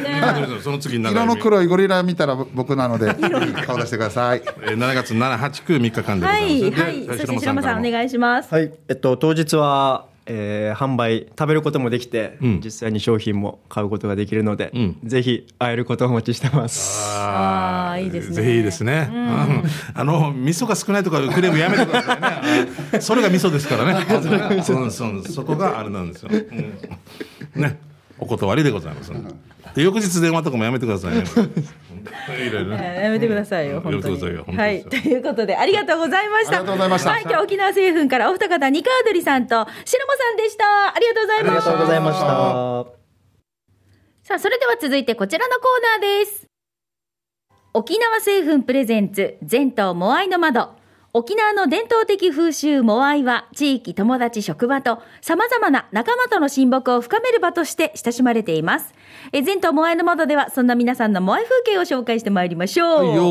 [0.01, 0.21] ね。
[0.63, 4.43] その次色の黒いゴリラ見たら僕なので、ぜひ顔出してください。
[4.63, 6.83] えー7月7、8、9、3日間でござはいいます。
[6.83, 7.07] はい。
[7.07, 8.53] そして白間さんお願いします。
[8.55, 8.73] はい。
[8.89, 17.01] えっと、当日は、えー販売、食べることもできて、ん実際に商品も買うことができるので、んぜひ会えることをお待ちしてます。
[17.19, 19.09] ああいいですねぜひいいですね。
[19.13, 22.69] うんあの味噌が少ないとかクレームやめてくださいね。
[22.95, 24.07] あ それが味噌ですからね。
[24.63, 26.31] そうそうそこがあれなんですよ。
[26.33, 27.79] うんね、
[28.21, 29.13] お断りでございます。
[29.75, 31.25] で翌日電話とかもやめてくださいね。
[32.47, 33.01] いろいろね。
[33.05, 34.57] やめてくださいよ、本当に。
[34.57, 36.59] はい、ということで、ありがとうございました。
[36.59, 40.65] ありがとうございましたはい、今日は沖縄製粉からお二方、ニカードリさんと白間さんでした。
[40.95, 41.71] ありがとうございありがました。
[41.71, 42.27] とうございました。
[44.25, 46.47] さあ、それでは続いてこちらのコーナーです。
[47.73, 50.80] 沖縄製粉プレゼンツ、全島モアイの窓。
[51.13, 58.95] 沖縄の伝統的風習モアイは地域、友達、職場と様々な仲間との親睦を深める場として親しまれています。
[59.33, 63.17] え全島モアイの窓ではそんな皆さんのモアイ風景を紹介してまいりましょう。
[63.17, 63.23] よ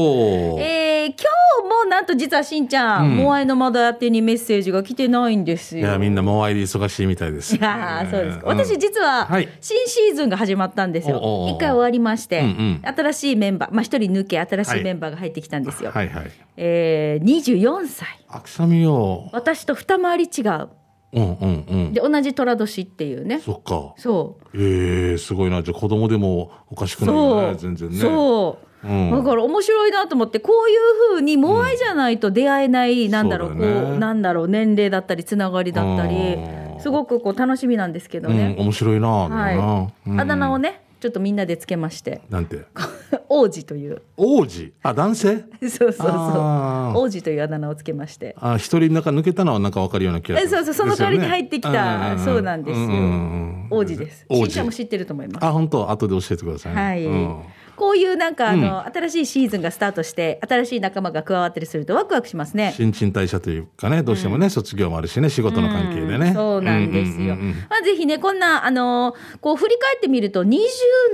[0.58, 1.16] ーえー今
[1.64, 5.88] 日もなんと実はしんちゃん、モアイの窓宛てにメッセージが来てないんですよ。
[5.88, 7.56] いやみんなもうアイで忙しいみたいです。
[7.56, 8.44] いやーそうですか。
[8.50, 11.48] うん私実ははい新シーズンが始まったんですよ。
[11.50, 15.92] 一回終わりまして、うんうん新しいメンバー、まあ一人抜け新しいメンバーが入ってきたんですよ。
[15.92, 16.32] はいはい。
[16.56, 18.08] えー、24歳。
[18.30, 19.30] あくさみよ。
[19.34, 20.70] 私と二回り違う。
[21.14, 21.94] うんうんうん。
[21.94, 23.40] で、同じ寅年っていうね。
[23.40, 23.94] そっか。
[23.98, 24.58] そう。
[24.62, 25.64] ええすごいな。
[25.64, 27.56] じゃあ子供でもおかしくないね。
[27.56, 27.98] 全然ね。
[27.98, 28.66] そう。
[28.66, 39.10] うんだから面白いなと思ってこういうふうにモアイじゃないと出会えない、なんだろうこうなんだろう年齢だったりつながりだったりうんすごくこう楽しみなんですけどうん、ね、面白いな。
[39.10, 40.58] はい、あだ名を。
[40.58, 42.22] ねちょっとみんなでつけまして。
[42.28, 42.66] うんなんて？
[43.30, 44.02] 王子という。
[44.18, 44.74] 王子？
[44.84, 45.46] あ、男性？
[45.62, 46.08] そうそうそう。
[46.08, 48.36] 王子というあだ名をつけまして。
[48.40, 50.48] あ、一人なんか抜けたのはなんかわかるような気がする。
[50.48, 52.86] えそうそうその代わりに入ってきたそうなんですよ。
[52.86, 54.26] うんうんうん王子です。
[54.30, 54.62] 王子。
[54.64, 55.46] も知ってると思います。
[55.46, 55.90] あ、本当？
[55.92, 56.82] 後で教えてくださいね。
[56.82, 57.42] はい、うん
[57.80, 62.74] こういうなんかあの、新しいシーズンがスタートして新しい仲間が加わったりするとワクワクしますね。
[62.76, 66.34] 新陳代謝というかね、どうしてもね、卒業もあるしね、仕事の関係でね。
[66.34, 67.18] そうなんですよ。
[67.18, 70.66] うんうんうんうんまあ、ぜひね、こんな、あのーこう振り返ってみると、二十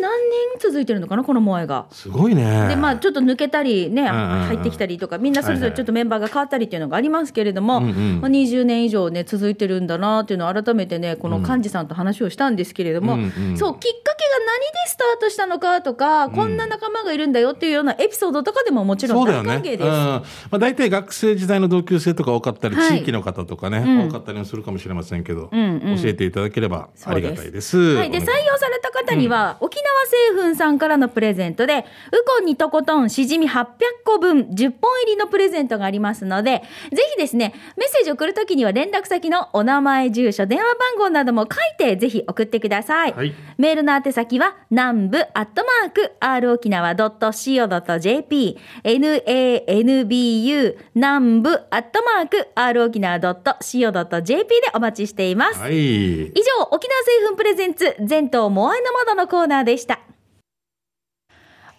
[0.01, 1.86] 何年続いてるのかな、このモアイが。
[1.91, 2.67] すごいね。
[2.67, 4.47] で、まあ、ちょっと抜けたりね、んうんうん。
[4.47, 19.21] 入ってきたりとか、みんなそれぞれちょっとメンバーが変わったりっていうのがありますけれども、うんうんまあ、20年以上ね、続いてるんだなっていうのを改めてね、この幹事さんと話をしたんですけれども、うんうんそう、きっかけが何でスタートしたのかとか、こんな仲間がいるんだよっていうようなエピソードとかでももちろ。
[19.23, 19.83] ん大歓迎です。
[19.83, 19.89] うん。
[19.89, 27.77] まあ、大体学生時代の同級生とか多かったり、はい地域の方とかね、うん多かったりもするかもしれませんけど、んうん教えていただければありがたいです。
[27.77, 33.65] はい、で採用された方には、沖縄製粉さんからのプレゼントで、ウコンにとことんしじみ800
[34.05, 43.13] 個分10本入りのプレゼントがありますので、ぜひですね、メッセージを送るときには連絡先のお名前、住所、電話番号なども書いてぜひ送ってください。
[43.13, 55.60] はいメールの宛先は、南部アットマーク、r 沖縄 .co.jp、nanbu 南部アットマーク、r 沖縄 .co.jp でお待ちしています。
[55.60, 56.25] はい。
[56.25, 60.14] 以上、沖縄製粉プレゼンツ、全島モアイの窓のコーナーでした。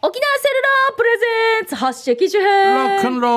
[0.06, 1.26] 沖縄セルラープレゼ
[1.62, 3.28] ンツ発射機種ロック編ンロ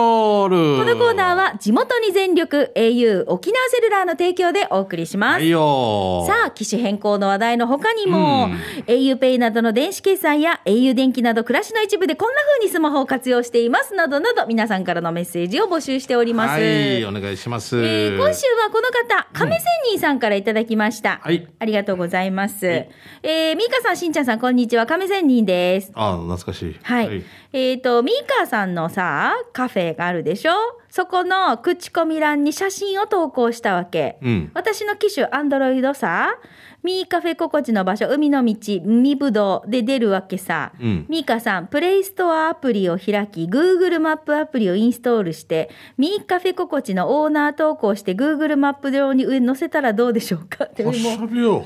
[0.46, 5.34] ールこのコーナーは地元に全力 au 沖縄セルラーの提供でお送りします。
[5.38, 16.52] はいよさあ、機種変更の話題の他にも、うん auPay などの電子決済や au 電気など暮らしの一部でこんな風にスマホを活用していますなどなど皆さんからのメッセージを募集しております。
[16.52, 21.20] はいお願いします、えー今週はこの方、亀仙人さんからいただきました。
[21.24, 22.68] はいありがとうございます。
[22.68, 24.86] えー、ミーカさん、しんちゃんさん、こんにちは。
[24.86, 25.92] 亀仙人です。
[25.96, 27.24] あ懐かしいはい。
[27.54, 30.54] えっ、と、ミーカーさんのさ、カフェがあるでしょ？
[30.90, 34.18] そこの口コミ欄に写真を投稿したわけ。
[34.22, 34.52] うん。
[34.54, 36.36] 私の機種、アンドロイドさ、
[36.82, 40.72] ミーカフェ心地の場所、海の道、海ぶどうで出るわけさ。
[40.80, 41.06] うん。
[41.08, 50.66] ミーカさん、プレイストアアプリを開き、Google マップアプリをインストールして、ミーカフェ心地のオーナー投稿して Google マップ上に上に載せたらどうでしょうか？
[50.66, 51.66] ってはしゃべよ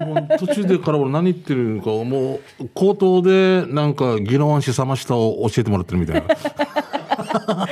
[0.00, 6.26] もう途中でから俺何言ってるのかもう口頭でなんか宜野湾市様下を教えてもらってるみたいな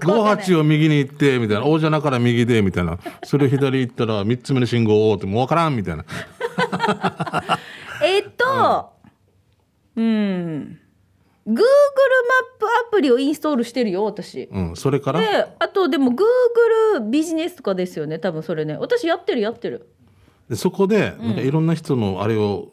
[0.00, 6.04] 58を右に行ってみたいな大じゃなから右でみたいなそれ左行ったら3つ目の信号をってもう分からんみたいな
[8.04, 8.90] えっと、
[9.96, 10.78] うん。
[11.46, 11.58] Google マッ
[12.58, 14.48] プアプリをインストールしてるよ、私。
[14.52, 15.20] うんそれから？
[15.20, 15.26] で、
[15.58, 18.76] あとでも Google ビジネスとかですよね、多分それね。
[18.76, 19.88] 私やってるやってる。
[20.48, 22.68] でそこでなんかいろんな人のあれを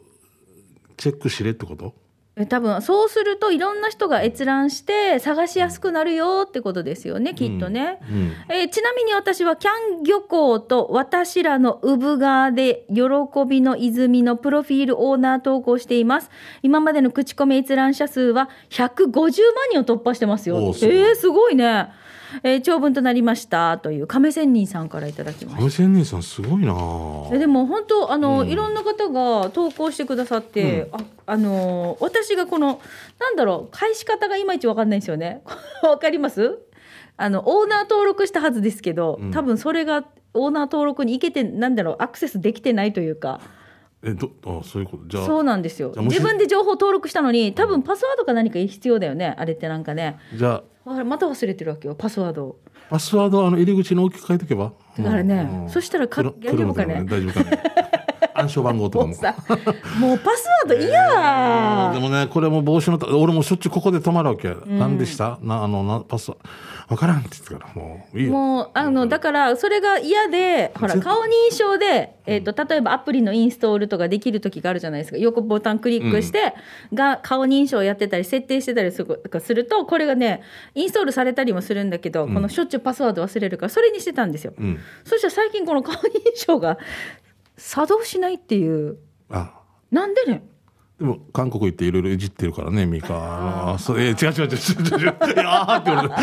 [0.96, 1.94] チェックしれってこと、
[2.36, 7.98] え多分そうするといろんな人が閲覧して探しやすくなるよってことですよね、きっとね。
[8.10, 13.04] うんえーちなみに私はキャン漁港と私らの産川で喜
[13.48, 16.30] びの泉のプロフィールオーナー投稿しています。
[16.62, 19.32] 今までの口コミ閲覧者数は150万
[19.70, 20.56] 人を突破してますよ。
[20.58, 21.88] えー、すごいね。
[22.42, 23.78] えー長文となりました。
[23.78, 25.58] という亀仙人さんからいただきました。
[25.60, 26.74] 亀仙人さんすごいな。
[27.32, 32.80] えでも本当あの、いろんな方が投稿してくださって、ああの私がこの
[33.20, 35.42] なんだろう返し方がいまいちわかんないんですよね。
[35.82, 36.58] わかります？
[37.16, 43.40] あのオーナー登録したはずですけど、多分それがオーナー登録に行けてなんだろうアクセスできてないというか
[44.04, 45.04] えどあそういうこと。
[45.06, 45.26] じゃあ。
[45.26, 45.92] そうなんですよ。
[45.96, 50.18] 自分で情報登録したのに多分パスワードか何か必要だよねあれってなんかね。
[50.34, 50.90] じゃあ。
[50.90, 52.58] あまた忘れてるわけよパスワードを。
[52.90, 54.72] パスワードあの入り口に大きく書いとけば。
[54.98, 55.68] だからねうん。
[55.70, 56.94] そしたらか大丈夫かね。
[56.94, 57.62] 来るの大丈夫かね。
[58.36, 59.14] 暗証番号とかも。
[59.14, 60.92] もうパスワード嫌。
[60.92, 65.38] だでもねこれも帽子のた俺もしょっちゅうここで止まるわけ、何でした？
[65.40, 66.36] なあのなパスワ
[66.88, 68.32] 分からんって言ってからもういいよ。
[68.32, 75.16] もうあのだからそれが嫌でほらぜ顔認証で、えー、と例えばアプリのインストールとかできる時があるじゃないですか。
[75.16, 76.54] 横ボタンクリックして、
[76.92, 80.42] が顔認証やってたり設定してたりするするとこれがね
[80.74, 84.78] インストールされたりもするんだけど、このしょっちゅうパスワード忘れるからそれにしてたんですよ、ん。
[85.04, 86.00] そしたら最近この顔認
[86.34, 86.78] 証が
[87.56, 88.98] 作動しないっていう。
[89.30, 89.52] あ。
[89.90, 90.53] なんでねで
[91.04, 93.72] も韓国行っていろいろいじってるからねミカ。
[93.74, 94.56] あそうえー違う違う違う。
[94.56, 96.14] 違う違ういやーって言われて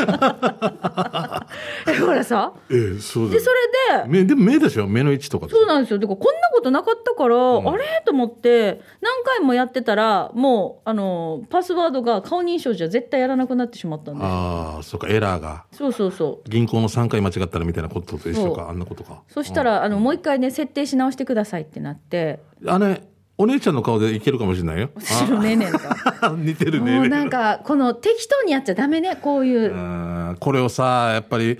[1.91, 2.53] えほらさ。
[2.69, 3.39] えーそうだよ。
[3.39, 3.57] でそれ
[4.03, 4.09] で。
[4.09, 4.87] 目でも目でしょ？
[4.87, 5.99] 目の位置とかでそうなんですよ。
[5.99, 7.83] でこんなことなかったから、あれ？
[8.05, 14.25] と思って、何回もやってたら、もう、あの、パスワードが顔認証じゃ絶対やらなくなってしまったんです。
[14.25, 15.65] ああそうかエラーが。
[15.71, 16.49] そうそうそう。
[16.49, 19.21] 銀行の3回間違ったらみたいなことと一緒かあんなことか。
[19.27, 23.01] そしたら、あの、もう一回ね、設定し直してくださいってなって、あれ
[23.41, 24.91] お姉ちゃんの顔でいけるかもしれないよ。
[24.99, 25.95] 白ねえねんか。
[26.21, 26.99] あ 似てるね。
[26.99, 29.73] もうなんか、この適当にやっちゃダメね、こういう。
[29.73, 30.37] うん。
[30.39, 31.57] これをさやっぱり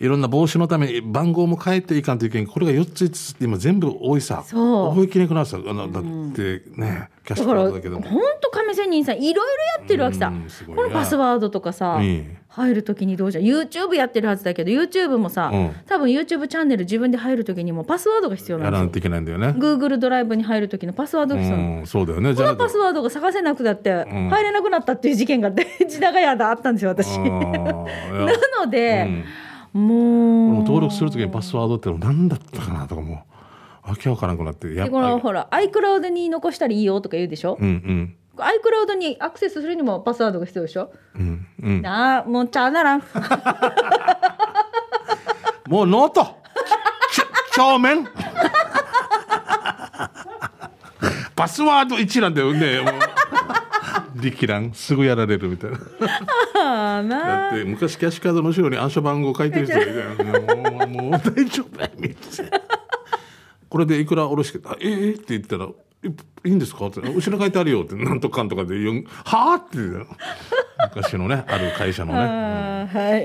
[0.00, 2.46] いろんな防止のために番号も変えていかんといけん。
[2.46, 4.42] これが4つ5つって今全部多いさ。
[4.46, 4.90] そう。
[4.90, 5.58] 覚えきれなくなるさ。
[5.66, 6.02] あのだっ
[6.34, 8.06] てねキャッシュカードだけども。
[8.06, 9.42] 本当亀仙人さん、いろいろ
[9.78, 10.32] やってるわけさ。
[10.66, 11.98] このパスワードとかさ。
[12.00, 13.44] うん、入るときにどうじゃん。
[13.44, 18.98] YouTube やってるはずだけど、YouTube もさうん、多分 YouTube チャンネル自分で入るときにもパスワードが必要なんですよやらないと。
[18.98, 25.50] いけないんだよね Google ドライブに入る時のパスワード必要なのんそうだよねこのパスワードが探せなくなって、入れなくなったっていう事件が
[25.88, 27.16] 時代がやだあったんですよ、私。
[27.18, 27.24] な
[28.64, 29.24] ので、
[29.72, 30.62] もう。
[30.62, 33.24] 登録するときにパスワードって何だったかなとかも
[33.86, 41.82] うわけわからなくなってやでっぱりこのほら、iCloud に残したらいいよとか言うでしょ、うんうん iCloud にアクセスするにもパスワードが必要でしょ、うんうん。
[41.82, 43.02] なあ、もうちゃうならん。
[45.68, 46.38] もうノート。
[47.12, 48.08] ちょ帳面。
[51.36, 52.84] パスワード1なんだよね
[54.14, 55.78] 力乱すぐやられるみたいな。
[57.02, 59.90] だって昔キャッシュカードの後ろに暗証番号書いてる人がいた
[60.24, 62.60] よもうもう大丈夫みたいな。
[63.68, 65.66] これでいくら下ろして「あええって言ったら
[66.04, 66.10] 「え
[66.44, 69.78] いいんですか?」って「後ろ書いてあるよ」って「なんとかんとかで読んはあ?」って。
[70.94, 72.18] 昔のねある会社のね、
[72.92, 73.16] は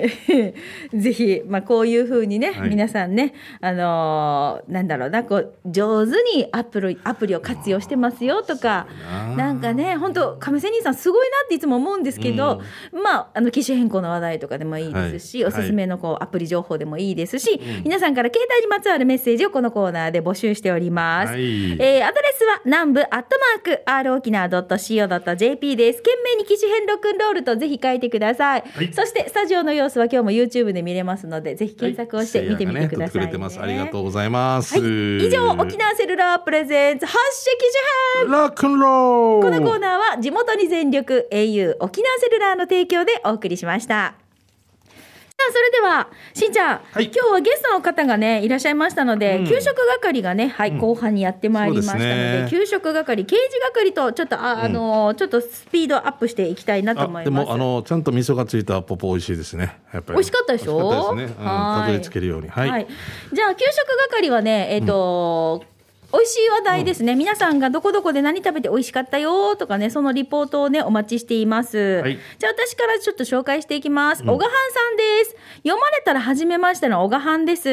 [0.93, 0.97] い。
[0.97, 2.69] ぜひ、まあ、こういうふうにね、はい。
[2.69, 8.88] 皆さんね、あのーなんだろうな、こう、上手にアプリ、アプリを活用してますよとか、
[9.36, 9.51] な。
[9.53, 12.62] んかね、本当亀仙人さんすごいなっていつも思うんですけど、
[12.93, 15.53] まあ、あの、機種変更の話題とかでもいいですし、はい。
[15.53, 21.34] おすすめのこう、アプリ情報でもいいですし、皆さんから携帯にまつわるメッセージをこのコーナーで募集しております。
[21.34, 21.41] はい。
[21.82, 25.98] えーアドレスは南部アットマーク r 沖縄 .co.jp です。
[26.00, 28.62] 懸命に機種変ロックンロールとぜひ書いてください。
[28.62, 28.93] はい。
[28.93, 33.32] そしてスタジオの様子は今日も YouTube で見れますので、ぜひ検索をして見てみてください、ね。
[33.32, 37.58] せいねありがとうございます、はい、以上沖縄セルラープレゼンツ発射機
[38.17, 39.52] 種編ロックンロール。
[39.52, 44.27] このコーナーは地元に全力 au 沖縄セルラーの提供でお送りしました。
[45.39, 47.12] さあ、それでは、しんちゃん、はい。
[47.13, 49.47] 今日はゲストの方がね、いらっしゃいましたので、うん。
[49.47, 52.60] 給食係がね、はい、後半にやってまいりましたので、ですね。
[52.60, 57.21] 給食係、刑事係と、ちょっと、あ、あのー、ちょっとスピードアップしていきたいなと思います。
[57.21, 59.80] あでもあのちゃんと味噌がついたポポ美味しいですね。
[59.93, 60.17] やっぱり。
[60.17, 60.76] 美味しかったでしょ？
[60.76, 61.82] 美味しかったですね、うん、はい。
[61.82, 62.50] たどり着けるように。
[62.50, 62.88] はい、
[63.32, 65.63] じゃあ給食係はねえっ、と、
[66.17, 72.17] 美味しい話題ですね、皆さんがどこどこで何食べて美味しかったよとかねそのリポートをねお待ちしています、はい。
[72.39, 75.36] じゃあ私からちょっと紹介していきます、小賀藩さんです。
[75.58, 77.71] 読まれたら初めましての小賀藩です、ん。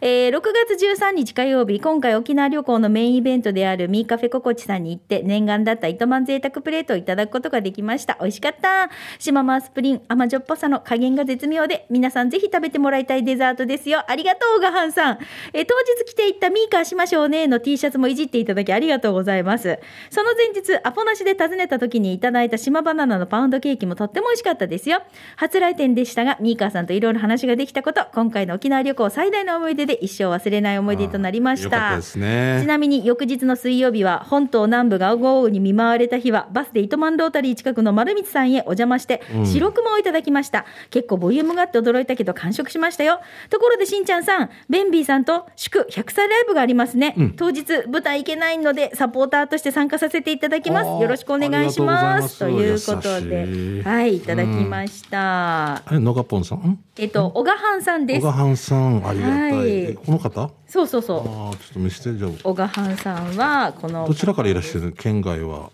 [0.00, 8.16] えー6月13日火曜日今回沖縄旅行のメインイベントであるミーカフェココチさんに行って念願だった糸満贅沢プレートをいただくことができました。
[8.20, 8.90] 美味しかった。
[9.18, 14.04] 島マースプリン甘じょっぱさの加減が絶妙で皆さんぜひ食べてもらいたいデザートですよ。
[14.06, 15.18] ありがとう小賀藩さん、
[15.52, 19.78] えー当日着ていったミーカーしましょうねの T シャツもいじっていただきありがとうございます。
[20.10, 25.02] その前日アポなしで訪ねた時にいただいた島バナナのパウンドケーキもとっても美味しかったですよ。
[25.36, 31.64] 初来店でしたがミーカーさんといろいろ話ができたこと今回の沖縄旅行最大の思い出で一生忘れない思い出となりました。
[31.64, 32.58] よかったですね。
[32.62, 43.20] ちなみに翌日の水曜日は本島南部が豪雨に見舞われた日はバスで糸満ロータリー近くの丸光さんへお邪魔して白熊をいただきました、結構ボリュームがあって驚いたけど完食しましたよ。
[43.50, 50.88] ところでしんちゃんさんベンビーさんと祝100歳ライブがありますね、当日舞台行けないのでサポーターとして参加させていただきます。
[51.02, 52.38] よろしくお願いします。
[52.38, 53.82] ということで。
[53.84, 56.58] はいいただきました、え野賀ポンさん？
[56.58, 58.20] んえっと小賀藩さんです。
[58.20, 59.68] 小賀藩さんありがたい、はい。
[59.68, 60.50] えこの方？
[60.66, 61.18] そうそうそう。
[61.20, 62.30] ああちょっと見せてじゃあ。
[62.42, 64.92] 小賀藩さんはこのどちらからいらっしゃる。
[64.92, 65.70] 県外は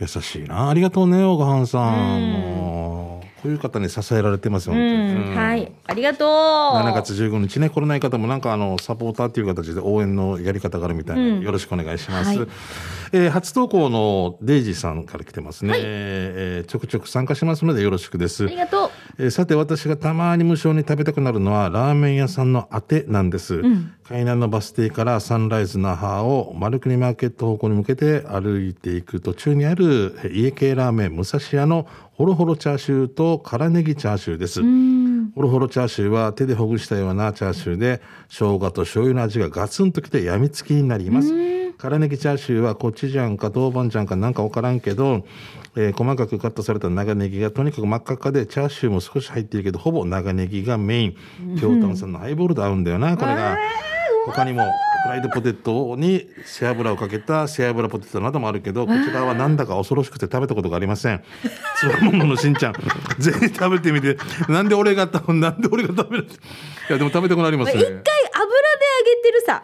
[0.00, 0.70] 優しいな。
[0.70, 2.32] ありがとうね小賀藩さん。
[2.32, 2.79] もう
[3.42, 4.74] こういう方に支えられてますよ。
[4.74, 5.72] はい。
[5.86, 6.28] ありがとう。
[6.28, 12.38] 7月15日ね、来れない方もなんかあのサポーターっていう形で応援のやり方があるみたいな、よろしくお願いします。
[12.38, 12.48] はい。
[13.12, 18.44] えー初投稿のデイジーさんから来てますね、えーちょくちょく参加しますのでよろしくです。
[18.44, 18.90] ありがとう。
[19.18, 23.62] えーさて私がたまに無償に食べたくなるのはラーメン屋さんのあてなんです、
[24.08, 31.86] 海南のバス停からサンライズ那覇を丸国マーケット方向に向けて歩いていく途中にあるえー家系ラーメン武蔵屋の
[32.20, 34.60] ホロホロチャーシューと辛ネギチャーシューです。
[35.34, 41.32] ホロホロチャーシューは手でほぐしたようなチャーシューで生姜と醤油の味がガツンときてやみつきになります。
[41.78, 45.24] 辛ネギチャーシューはコチュジャンか豆板醤かなんかわからんけど、
[45.76, 51.16] えー細かくカットされた長ネギがとにかく真っ赤っかでチャーシューも少し入っているけどほぼ長ネギがメイン。
[51.58, 53.56] 京丹さんのハイボールと合うんだよなこれが。
[54.26, 54.62] 他にも
[55.02, 61.22] フライドポテトに背脂をかけた背脂ポテトなどもあるけどこちらはなんだか恐ろしくて食べたことがありません。
[61.76, 62.72] つわもののしんちゃん。
[63.18, 64.18] ぜひ食べてみて。
[64.48, 66.24] なんで俺がなんで俺が食べる？
[66.24, 67.80] いやでも食べたくなりますね。
[67.80, 68.04] 一回油で揚
[69.04, 69.62] げてるさ。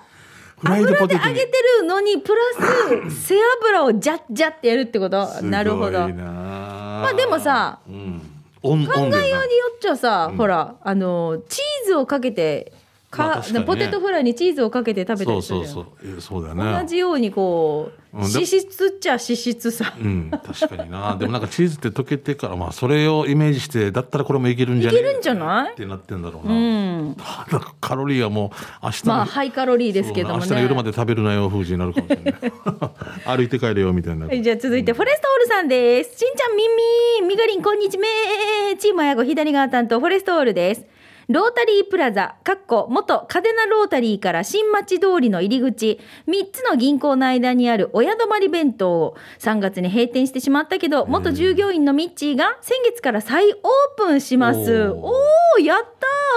[0.58, 2.40] フライド油ポテト揚げてるのにプラ
[3.10, 3.34] ス背
[3.70, 5.42] 脂をジャッジャってやるってこと？
[5.42, 5.62] な。
[5.62, 6.08] るほど。
[6.08, 8.22] まあでもさうん。
[8.62, 9.20] 考えようによ
[9.76, 12.72] っちゃさ、ほらあのチーズをかけて
[13.16, 15.86] か、まあねポテトフライにチーズをかけて食べたるじゃんそうそう
[16.18, 21.16] えそうだよね同じようにこう脂質っちゃ脂質さ、うん、確かにな。
[21.20, 24.96] でもなんかチーズって溶けてから、まあそれをイメージして、だったらこれもいけるんじゃね？
[24.96, 25.72] いけるんじゃない？
[25.72, 26.54] ってなってんだろううな。
[27.10, 27.14] ん
[27.48, 28.52] ただカロリーはも
[28.82, 32.34] う明日の、まあハイカロリーですけどもそうな明日の夜まねで食べるなよ風になるかもしれない。
[33.36, 34.26] 歩いて帰れよみたいな。
[34.28, 36.10] はい、じゃあ続いて、フォレストオールさんです。
[36.18, 36.70] しんちゃん、みん
[37.20, 38.06] みん、みがりん、こんにちめ
[38.78, 40.86] チームあやご左側担当、フォレストオールです。
[41.28, 53.58] ロータリープラザ、かっこ、元カデナロータリーから新町通りの入り口、3つの銀行の間にある親泊まり弁当を3月に閉店してしまったけど、元従業員のミッチーが先月から再オー
[53.96, 54.58] プンします。
[54.58, 55.84] おーおー、やっ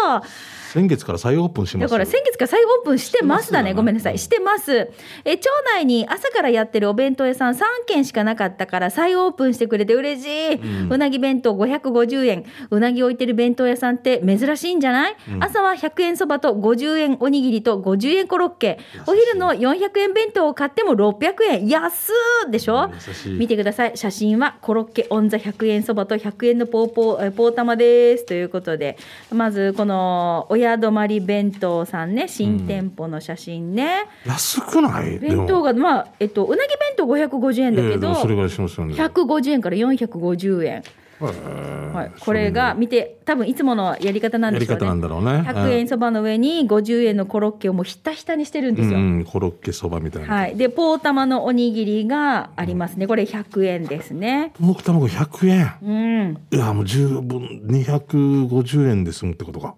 [0.07, 3.73] たー先月から再オープンしますだから先月から再オープンしてますだね。
[3.73, 4.17] ごめんなさい。
[4.17, 4.91] してます。
[5.25, 10.87] え、町内に朝からやってるお弁当屋さん3軒しかなかったから再オープンしてくれて嬉しい。
[10.89, 12.45] うなぎ弁当550円。
[12.69, 18.79] うなぎ置いてる弁当屋さんって珍しいんじゃない、朝は100円そばと50円おにぎりと50円コロッケ。
[19.07, 21.67] お昼の400円弁当を買っても600円。
[21.67, 22.91] 安ーでしょ？
[23.07, 23.91] 優しい見てください。
[23.95, 28.25] 写真はコロッケオンザ100円そばと100円のポーポー、えポー玉です。
[28.25, 28.97] ということで、
[29.31, 34.07] まずこの親泊まり弁当さんね、新店舗の写真ね。
[34.25, 35.17] 安くない？
[35.19, 40.83] 弁当が、まあ、えっと、うなぎ弁当550円だけど、いやでもそれぐらいしますよね150円から450円。
[41.21, 44.85] はい、これが見て、多分いつものやり方なんでしょうね。
[44.85, 48.97] やり方なんだろうね100円そばの上に50円のコロッケをもうひたひたにしてるんですよ。
[48.97, 50.55] うん、コロッケそばみたいな、はい。
[50.55, 53.05] で、ポー玉のおにぎりがありますね。
[53.05, 54.53] これ100円ですね。
[54.61, 56.57] 僕卵100円うん。
[56.57, 59.75] いやもう十分250円で済むってことか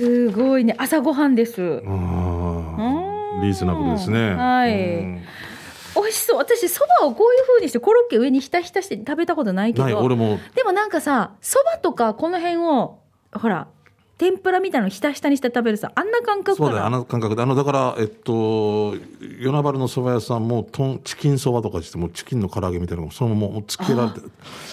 [0.00, 0.74] すごいね。
[0.78, 1.82] 朝ごはんです。
[1.86, 5.22] あリーズナブルですねはいうん
[5.96, 6.38] 美味しそう。
[6.38, 9.84] 私、そばをこういう風にしてコロッケ上にひたひたして食べたことないけど。
[9.84, 13.00] ない俺もでもなんかさ、そばとかこの辺を、
[13.34, 13.66] ほら、
[14.20, 16.54] 天ぷらみたいなのひたひたにして食べるさ、あんな感覚。
[16.58, 17.40] そうだよあの感覚で。
[17.42, 24.20] あのだからえっと与那原の蕎麦屋さんもとんチキンそばとかしてもうチキンの唐揚げみたいなのがそのままもうつけられて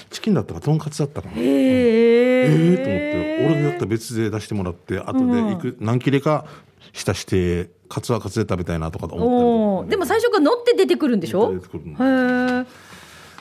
[0.09, 1.33] チキンだったかとんかつだったかな。
[1.37, 6.45] へえええー、と思って俺だったら別で出してもらって後で行く、何切れか
[6.91, 11.53] 浸してカツはカツで食べたいなとか思ったりでも最初から乗って出てくるんでしょ？
[11.53, 12.65] 出てくるのへえ。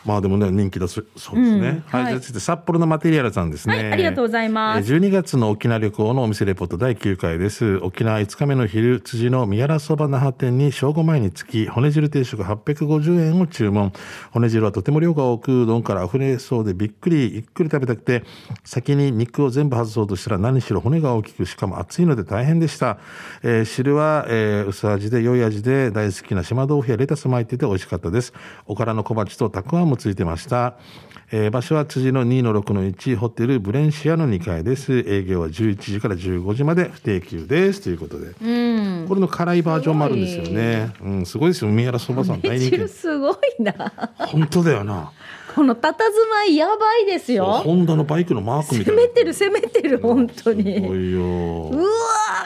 [0.06, 2.06] まあでもね人気だそそうですね、はい、うん。
[2.06, 2.12] はい。
[2.12, 4.92] じゃあ続いて札幌のマテリアルさんですね、はいありがとうございます。
[4.92, 7.76] えー12月の沖縄旅行のお店レポート第9回です。
[7.82, 13.92] 沖縄5日目の昼辻の宮良そば那覇店に正午前につき骨汁定食850円を注文。
[14.30, 18.24] 骨汁はとても量が多くうどんから溢れそうでびっくりゆっくり食べたくて
[18.64, 22.98] 先に肉を全部外そうとしたら何しろ骨が大きくしかも熱いので大変でした、
[23.42, 28.32] えー汁は、えー薄味で良い味で大好きな島豆腐やレタス巻いてて美味しかったです。
[28.66, 30.76] おからの小鉢とたくあんもついてました、
[31.32, 34.98] えー場所は辻の2の6の1ホテルブレンシアの2階です。
[35.08, 37.80] 営業は11時から15時まで不定休です。
[37.82, 39.08] ということで、うん。
[39.08, 40.92] これの辛いバージョンもあるんですよね。
[41.02, 41.70] うんすごいですよ。
[41.70, 42.78] 宮原そばさん大人気。
[42.88, 43.72] すごいな。
[44.18, 45.10] 本当だよな
[45.56, 45.94] この佇
[46.30, 47.46] まいやばいですよ。
[47.46, 49.00] ホンダのバイクのマークみたいな。
[49.02, 50.62] 攻めてる攻めてる本当に。
[50.62, 51.20] すごいよ。
[51.22, 51.86] うわ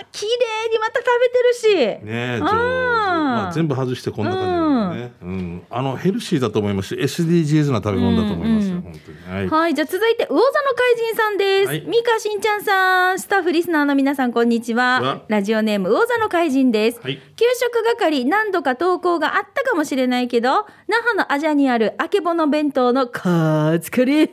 [0.01, 2.07] ー綺麗にまた食べてるし。
[2.07, 5.62] ねえ上まあ、全部外してこんな感じですね、うん。
[5.70, 9.37] あのヘルシーだと思いますし SDGs な食べ物だと思いますよ、本当に。
[9.37, 11.68] はい、はい、じゃあ続いて魚座の怪人さんです。
[11.68, 11.81] はい。
[11.87, 14.99] ミカしんちゃんさん、スタッフリスナーの皆さんこんにちは。
[15.01, 15.25] こんにちは。
[15.29, 17.01] ラジオネーム魚座の怪人です。
[17.01, 17.16] はい。
[17.37, 24.31] 給食係何度か投稿があったかもしれないけど、那覇のアジャにあるあけぼの弁当のカツカリ。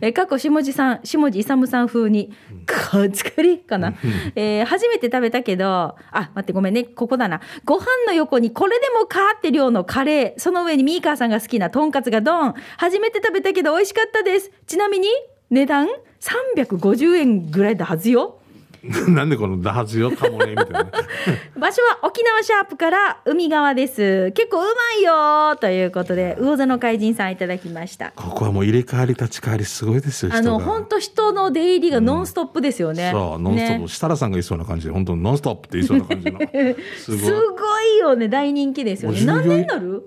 [0.00, 2.32] え過去下地さん、下地勇さん風に、
[2.66, 3.94] カツカリかな？
[4.34, 7.40] えー初めて食べたけど、あ、待ってごめんね、ここだな。
[7.64, 12.54] ご飯の横にこれでもかって量のカレー、その上にミーカーさんが好きなとんかつがドン。
[12.76, 14.50] 初めて食べたけど美味しかったです。
[14.66, 15.08] ちなみに、
[15.50, 15.88] 値段
[16.20, 18.37] ？350円ぐらいだはずよ。
[19.08, 20.86] なんでこのダハズよかもねみたいな。
[21.58, 24.30] 場所は沖縄シャープから海側です。
[24.32, 24.68] 結構うま
[25.00, 25.02] い
[25.50, 28.12] よということで、魚座の怪人さんいただきました。
[28.14, 33.10] ここはもう入れ替わり立ち替わりすごいですよあの、本当人の出入りがノンストップですよね。
[33.12, 36.38] そうノンストップ、ね設楽さんが言いそうな感じで本当ノンストップって言いそうな感じの。
[36.96, 39.20] すすごいよね、大人気ですよね。
[39.24, 40.06] 何年になる？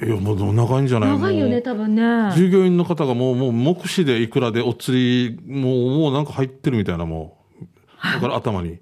[0.00, 2.02] いやもう長いんじゃない長いよね、多分ね。
[2.36, 7.37] 従業員の方がもうもう目視でいくらでお釣りもうもうなんか入ってるみたいなもう
[8.14, 8.78] だから頭に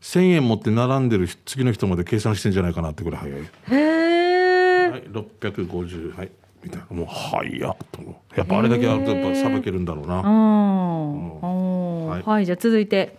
[0.00, 3.40] 1000円持って並んでる次の人まで計算してんじゃないかなってぐらい早い。
[3.40, 4.90] へえ。
[4.90, 6.30] はい、650はい
[6.62, 6.96] みたいな。
[6.96, 8.00] もう早っと。
[8.00, 12.22] 思うやっぱあれだけあるとやっぱさばけるんだろうな、はい。
[12.22, 13.16] はい、じゃあ続いて。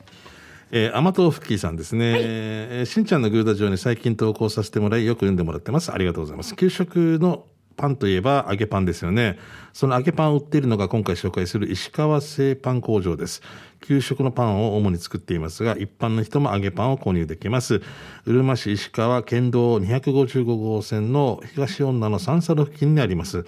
[0.71, 5.91] えー、甘党フッキーさんですね、えーしんちゃんのグーダ上に最近投稿させてもらいよく読んでもらってます。
[5.91, 6.55] ありがとうございます。
[6.55, 9.39] 給食のパンといえば揚げパンですよね。
[9.73, 13.41] その揚げパンを売っているのが今回紹介する石川製パン工場です
[13.81, 17.81] 給食のパンを主に作っていますが一般の人も揚げパンを購入できます。
[18.25, 23.45] うるま市石川県道255号線の東女の三差路付近にあります、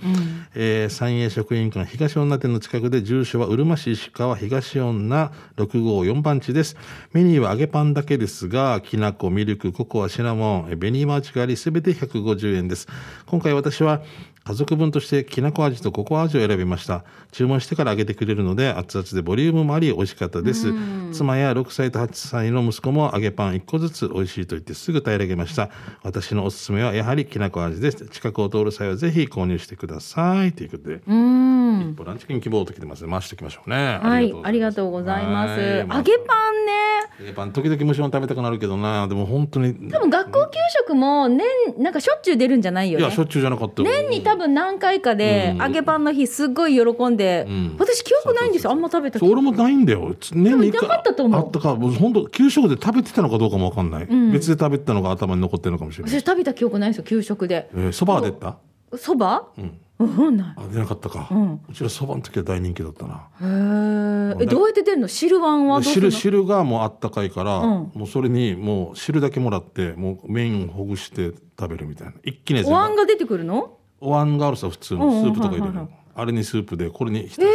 [0.55, 6.75] えー三栄食品館東女店の近くで住所はうるま市石川東女654番地です。
[7.13, 12.87] メニューは揚げパンだけですがきな粉ミルクココアシナモンえー紅マーチがありすべて150円です。
[13.25, 14.01] 今回私は
[14.43, 17.03] 家族分としてきなこ味とココア味を選びました。
[17.31, 20.73] 注文してから揚げてくれるので熱々でボリュームもあり美味しかったです。
[21.11, 25.69] 妻や6歳と8歳の息子も揚げパン1個ずつ美味しいと言ってすぐ平らげました。
[26.03, 28.07] 私のおすすめはやはりきなこ味です。
[28.07, 30.53] 近くを通る際はぜひ購入してください。
[30.53, 31.01] ということで。
[31.07, 31.91] うん。
[31.91, 33.11] 一歩ランチ券希望と来てますね。
[33.11, 33.99] 回しておきましょうね。
[34.01, 35.59] はい、ありがとうございます。
[35.59, 35.77] はい。
[35.79, 37.00] 揚げパンね。
[37.25, 39.07] やっぱ時々蒸し物食べたくなるけどな。
[39.07, 39.73] でも本当に。
[39.89, 43.05] 多分学校給食も年なんかしょっちゅう出るんじゃないよね。
[43.05, 43.89] いやしょっちゅうじゃなかったよ。
[43.89, 45.61] 年に多分何回かでうん。
[45.63, 47.75] 揚げパンの日すっごい喜んで、ん。
[47.77, 48.71] 私記憶ないんですよ。
[48.71, 50.15] あんま食べた俺もないんだよ。
[50.33, 50.89] 年に一回。
[50.89, 56.19] あったかもう本当給食で食べてたのかどうかもわかんない、別で食べてたのが頭に残ってるのかもしれない。
[56.19, 57.69] 私食べた記憶ないですよ給食で。
[57.75, 58.57] えーそば、は出た？
[58.97, 59.47] そば？
[59.57, 60.53] うんうんない。
[60.57, 63.27] あ出なかったか、ううんちらそばの時は大人気だったな。
[63.41, 64.43] へー。
[64.43, 65.07] えどうやって出るの？
[65.07, 67.91] 汁ワンは汁汁がもうあったかいから、うん。
[67.93, 72.13] もうそれにもう汁だけもらってもう麺をほぐして食べるみたいな。
[72.23, 73.77] 一気にお椀が出てくるの？
[73.99, 75.11] お椀があるさ普通の。
[75.23, 75.69] スープとか入れる、うん。
[75.69, 77.47] うんはいはいあれにスープでこれに浸えーして、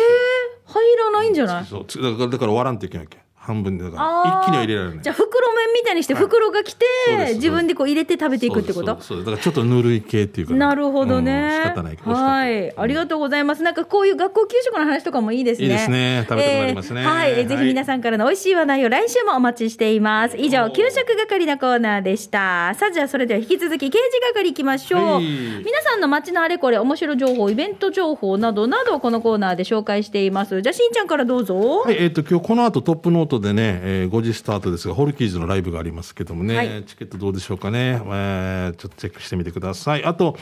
[0.65, 1.65] 入らないんじゃない？
[1.67, 1.85] そう。
[1.85, 9.01] つだからだから割らんといけないわけ半分でだから一気には入れられないじゃあ袋麺みたいにして袋が来て、そうです自分でこう入れて食べていくってこと？
[9.01, 11.59] そうだからちょっとぬるい系っていうかなるほどね。
[11.59, 12.77] うん仕方ないはい。
[12.77, 13.63] ありがとうございます。
[13.63, 15.67] なんかこういう学校給食の話とかもいいですね。
[15.67, 17.31] いいですね食べたくなりますねえーはい。
[17.33, 20.37] えーぜひ皆さんからの美味しい話題を来週もお待ちしています。
[20.37, 22.75] 以上、給食係のコーナーでした。
[22.75, 25.01] さあ、じゃあそれでは引き続き刑事係行きましょう。
[25.17, 25.25] はい
[25.65, 30.61] 皆さんの街のあれこれ、面白情報、イベント情報などなど、このコーナーで紹介しています。
[30.63, 31.81] じゃあ、しんちゃんからどうぞ。
[31.85, 40.05] はい、えっ、と、今日この後トップノートでね、えー5時スタートですが、ホルキーズのライブがありますけどもね、はいチケットどうでしょうかね、えーちょっとチェックしてみてください。
[40.05, 40.37] あと、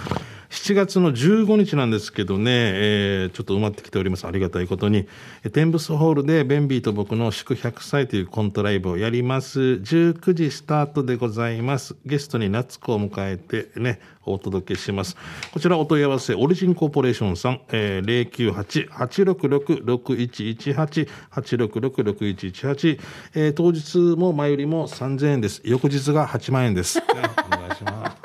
[0.54, 4.24] 7月の15日なんですけどね、えーちょっと埋まってきております。
[4.24, 5.08] ありがたいことに。
[5.42, 9.58] えーテンブスホールでベンビーと僕の祝100歳というコントライブをやります。
[9.60, 11.96] 19時スタートでございます。
[12.06, 15.16] ゲストに夏子を迎えてね、お届けします。
[15.52, 23.00] こちらお問い合わせ、オリジンコーポレーションさん、えー、098-866-6118、866-6118、
[23.34, 25.60] えー当日も前よりも3000円です。
[25.64, 26.98] 翌日が8万円です。
[26.98, 27.04] ね
[27.46, 28.16] お願いします。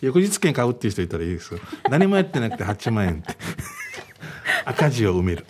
[0.00, 1.60] 翌日券買うっていう人いたらいいですよ。
[1.90, 3.36] 何もやってなくて8万円って。
[4.64, 5.46] 赤字を埋める。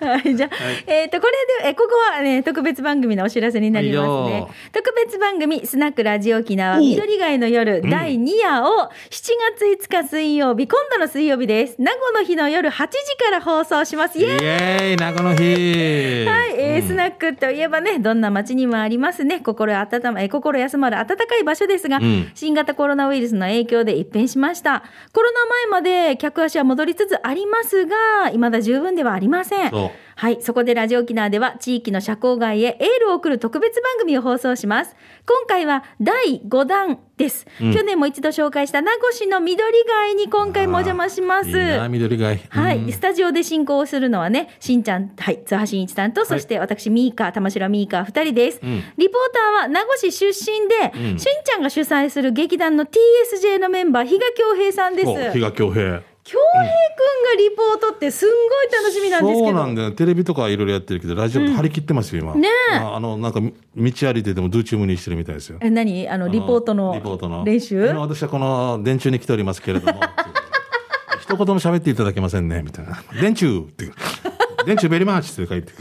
[0.00, 0.50] はい、じゃあ、
[0.86, 4.46] えっ、と、これで、え、ここはね、特別番組のお知らせになりますね。
[4.72, 11.76] 特別番組、スナックラジオ沖縄、緑街の夜、第2夜を、7月5日水曜日、今度の水曜日です。
[11.78, 12.90] 名護の日の夜8時
[13.22, 14.18] から放送します。
[14.18, 16.26] イイエーイ名護の日。
[16.26, 19.40] はい、えースナックといえばね、どんな街にもありますね。
[19.40, 24.82] 心温ま、えー心休まる暖かい場所ですが、ん新型コロナウイルスの影響で一変しました。
[25.12, 27.96] コロナ前まで客足は戻りつつありますが、
[28.30, 29.72] 未だ十分ではありません。
[30.16, 34.94] はい、そこでラジオ沖縄では地域の社交外へエールを送る特別番組を放送します。
[35.26, 37.46] 今回は第5弾です。
[37.58, 41.48] 去年も一度紹介した名護市の緑街に今回もお邪魔します。
[41.48, 42.40] いいな、緑街。
[42.48, 48.58] はい、スタジオで進行をするのはね、しんちゃん、はい、津波真一さんと、そして私、ミーカー、玉城ミーカー二人です。
[48.58, 55.08] んリポーターは名護市出身で、うんしんちゃんが主催する劇団の TSJ のメンバー、比嘉恭平さんです。
[55.08, 56.13] お比嘉恭平。
[56.24, 59.44] 恭平くんがリポートってすんごい楽しみなんですけど。
[59.46, 59.92] そうなんだよ。
[59.92, 62.34] テレビとかいろいろやってるけど、ラジオ張り切ってますよ、今。
[62.34, 65.58] ねえああの、なんか、道歩いてても、ドゥーチュイムニーしてるみたいですよ。
[65.60, 67.86] え、何あの、リポートのリポートの練習？
[67.88, 70.00] 今私はこの電柱に来ておりますけれども
[71.20, 73.86] 一言も喋っていただけませんねみたいな「電柱」って
[74.28, 75.72] 「電柱 very much」って書いて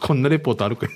[0.00, 0.92] こんなレポートあるかよ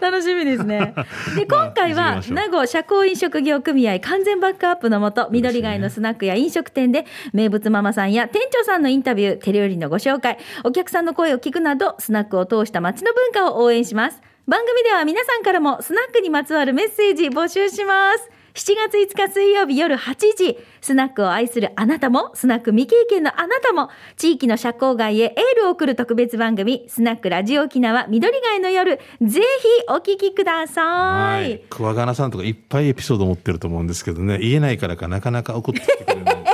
[0.00, 0.94] 楽しみですね。
[1.36, 14.20] で、今回は、名護社交飲食業組合完全バックアップのもと、緑街のスナックや飲食店で、名物ママさんや店長さんのインタビュー、テレよりのご紹介、お客さんの声を聞くなど、スナックを通した街の文化を応援します。
[14.46, 18.39] 番組では皆さんからもスナックにまつわるメッセージ募集します。
[18.54, 29.42] 7月5日水曜日夜8時、スナックを愛するあなたも、スナック未経験のあなたも、地域の社交外へエールを送る特別番組、スナックラジオ沖縄緑街の夜、ぜひ
[29.88, 30.82] お聞きくださ
[31.40, 31.42] い。
[31.42, 31.62] はい。
[31.70, 34.38] 桑原さんとかいっぱいエピソード持ってると思うんですけどね。
[34.38, 36.49] 言えないからかなかなか怒ってきてくれない。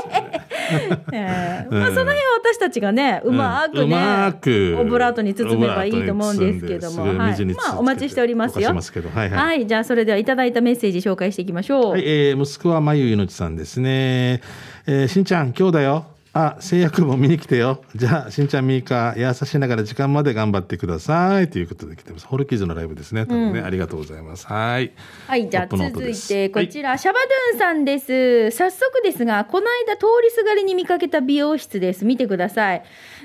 [1.12, 1.74] ええ。
[1.74, 4.76] まあ、その辺は私たちがね、うまーくね、うまーく。
[4.80, 8.80] オブラートに包めばいいと思うんですけども、はい、まあ、お待ちしておりますよ。
[8.82, 9.10] すけど。
[9.10, 9.66] はいはい。
[9.66, 11.90] じゃあ、それではいただいたメッセージ紹介していきましょう。
[11.92, 14.40] はい、えー、息子はまゆゆのちさんですね。
[14.86, 16.15] えー、しんちゃん、今日だよ。
[16.38, 17.82] あ、製薬も見に来てよ。
[17.94, 21.48] じゃあ、しんちゃん、みーか、優しいながら時間まで頑張ってください。
[21.48, 22.26] ということで来てます。
[22.26, 23.24] ホルキーズのライブですね。
[23.24, 24.46] 多分ね、ありがとうございます。
[24.46, 24.92] はい。
[25.28, 27.18] はい、じゃあ続いてこちら、シャバ
[27.52, 28.50] ドゥンさんです。
[28.50, 32.04] 早速ですが、この間通りすがりに見かけた美容室です。
[32.04, 32.82] 見てください。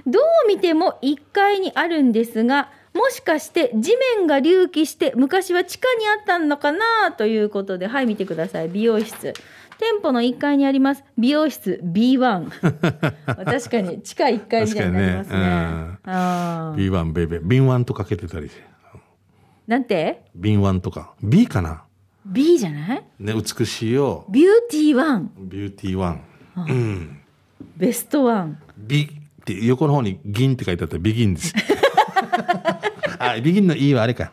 [0.07, 7.11] どう見ても1階にあるんですが、もしかして地面が隆起して昔は地下にあったのかな？
[7.17, 8.69] ということで、はい、見てください。
[8.69, 9.33] 美容室。
[9.81, 11.03] 店舗の1階にあります。
[11.17, 12.51] 美容室 B1。
[13.25, 15.39] 確かに地下1階みたいになりますね。
[15.39, 15.45] ね
[16.03, 17.41] あー B1 ベイベー。
[17.43, 18.51] 敏腕とかけてたり。
[19.65, 20.21] なんて？
[20.35, 21.15] 敏腕とか。
[21.23, 21.83] B かな
[22.27, 23.03] ?B じゃない？
[23.19, 24.25] ね、美しいよ。
[24.29, 25.31] ビューティーワン。
[25.35, 27.21] ビューティーワン。
[27.75, 28.59] ベストワン。
[28.77, 31.55] ビって横の方に銀って書いてあったらビギンです。
[33.17, 34.31] あ ビギンの E はあれか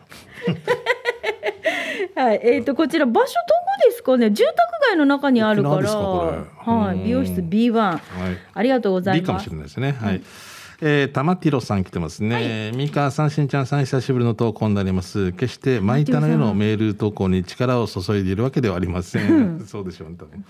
[2.15, 4.29] はい、えっ、と、こちら場所どこですかね？
[4.29, 4.57] 住宅
[4.91, 5.95] 街の中にあるから。
[5.95, 7.71] はい、うん美容室 B1。
[7.73, 8.01] はい
[8.53, 9.45] ありがとうござい B かもます。
[9.45, 9.91] しれないですね。
[9.99, 10.21] はい。
[10.81, 12.71] えー、玉ティロさん来てますね。
[12.73, 15.33] 三河さん、しんちゃんさん、久しぶりの投稿になります。
[15.33, 19.59] 決して、マイタのへのメール投稿に力を注いでいるわけではありません。
[19.67, 20.45] そうでしょうね、多分。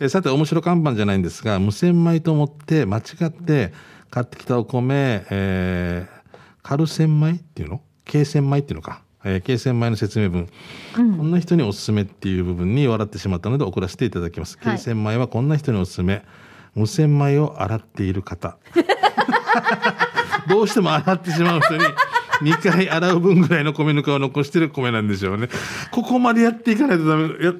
[0.00, 3.74] えーさて、面白看板じゃないんですが、無洗米と思って、間違って
[4.10, 7.82] 買ってきたお米、えー、カルセン米っていうの？
[8.10, 9.02] 軽洗米っていうのか？
[9.28, 10.48] えー、軽洗米の説明文、
[10.94, 14.56] こんな人におすすめっていう部分に笑ってしまったので送らせていただきます。
[14.56, 16.22] はい軽洗米はこんな人におすすめ。
[16.76, 18.56] 無洗米を洗っている方。
[20.48, 21.84] どうしても洗ってしまう人に
[22.42, 25.48] 2回洗う分ぐらいの米ぬかを残してる米なんでしょうね。
[25.90, 27.24] ここまでやっていかないとダメ。
[27.44, 27.52] や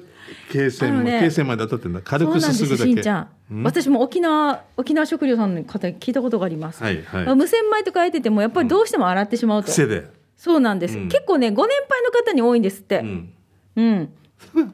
[0.51, 2.01] 軽あ洗米、のねで当たってんだ。
[2.01, 3.27] 軽くすすぐだけ。
[3.63, 6.81] 私も沖縄、沖縄食料さんの方に聞いたことがあります。
[6.81, 9.69] はいはい無洗米と書いてても、やっぱりどうしても洗ってしまうと。
[9.69, 10.07] 癖で。
[10.37, 12.99] そうなんです、結構ね、ご年配の方に多いんですって。
[12.99, 13.33] うん。
[13.75, 14.09] うん。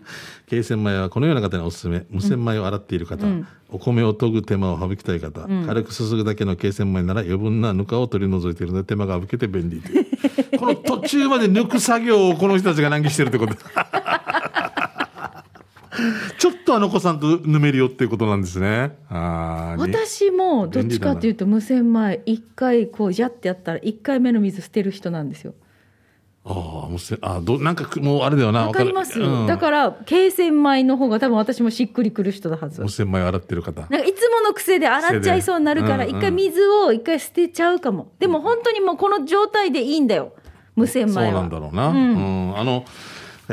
[0.50, 2.06] 軽洗米はこのような方におすすめ。
[2.10, 3.26] 無洗米を洗っている方、
[3.70, 10.06] お米を研ぐ手間を省きたい方、軽くすすぐだけの軽洗米なら余分なぬかを取り除いているので手間が省けて便利という
[10.60, 13.56] この途中まで抜く作業をこの人たちが難儀してるってこと。
[16.38, 18.98] ちょっとあの子さんとぬめるよっていうことなんですね。
[19.10, 25.54] 私もどっちかっていうと無洗米一回こうジャってやったら一回目の水捨てる人なんですよ。
[26.46, 28.68] ああ、無洗あーどなんかくもうあれだよな。
[28.68, 29.48] わかります、うん。
[29.48, 32.82] だから軽洗米の方が多分私もしっくりくる人だはず。
[32.82, 33.82] 無洗米を洗ってる方。
[33.82, 36.20] なんかいつもの癖で洗っちゃいそうになるから癖でうんうん。
[36.20, 38.12] 一回水を一回捨てちゃうかも。
[38.20, 40.34] でも本当にもうこの状態でいいんだよ。
[40.76, 41.24] 無洗米は。
[41.24, 41.88] そうなんだろうな。
[41.88, 42.58] うん。
[42.58, 42.84] あの、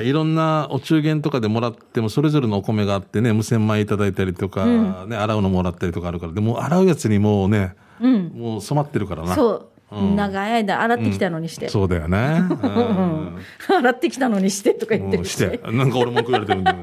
[0.03, 9.35] いろんなお中元とかでもらっても、それぞれのお米があってね、無洗米いただいたりとか、ね、洗うのもらったりとかあるから、でも洗うやつにもうね、もう染まってるからな。
[9.35, 12.43] そう、長い間洗ってきたのにして、そうだよね。
[12.49, 13.39] うん
[13.69, 15.61] 洗ってきたのにしてとか言ってるして。
[15.65, 16.79] なんか俺も食われてるんだよ。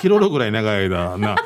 [0.00, 1.36] キロロぐらい長い間、な。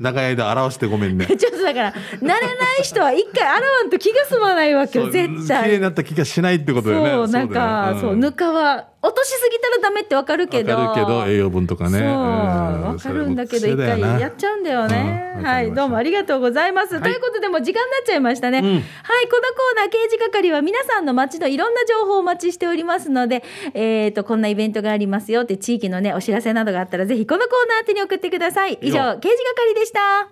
[0.00, 1.26] 長い間洗わしてごめんね。
[1.36, 2.38] ちょっとだから慣れない
[2.82, 7.10] 人は一回洗わんと気が済まないわけよそう絶綺麗に対なった気がしないってことだよね。
[7.10, 10.76] そうなんかそう,、ぬかは落としすぎたらダメってわかるけど。
[10.76, 12.00] わかるけど栄養分とかね。
[12.06, 15.72] わかるんだけど一回やっちゃうんだよね、はい。
[15.74, 18.68] どうもありがとうございます、ということでもう時間になっちゃいましたね、はい。
[18.68, 23.42] このコーナー刑事係は皆さんの街のいろんな情報をお待ちしておりますので
[23.74, 28.78] えっ、とこんなイベントがありますよって地域のねお知らせなどがあったらぜひこのコーナー宛てに送ってください。
[28.82, 30.28] 以上刑事係でした。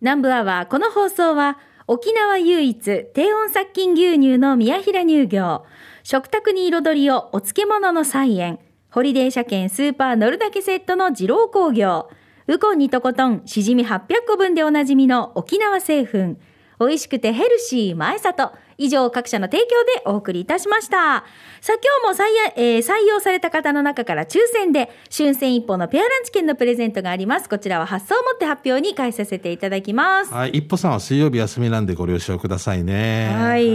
[0.00, 1.58] 南部アワーこの放送は
[1.88, 5.64] 沖縄唯一低温殺菌牛乳の宮平乳業
[6.10, 12.08] 食卓に彩りをお漬物の菜園ホリデー車検スーパー乗るだけセットの二郎工業
[12.46, 16.38] ウコンにとことんしじみ800個分でおなじみの沖縄製粉
[16.80, 21.24] 美味しくてヘルシー前里以上各社の提供でお送りいたしました。
[21.60, 22.28] さあ今日も採
[22.62, 27.48] 用,、えー採用された方の中から抽選で春戦一歩のペアランチ券のプレゼントがあります。
[27.48, 30.32] こちらは発送をもって発表に返させていただきます。
[30.32, 33.34] はい、一歩さんは水曜日休みなんでご了承くださいね。
[33.36, 33.66] はい。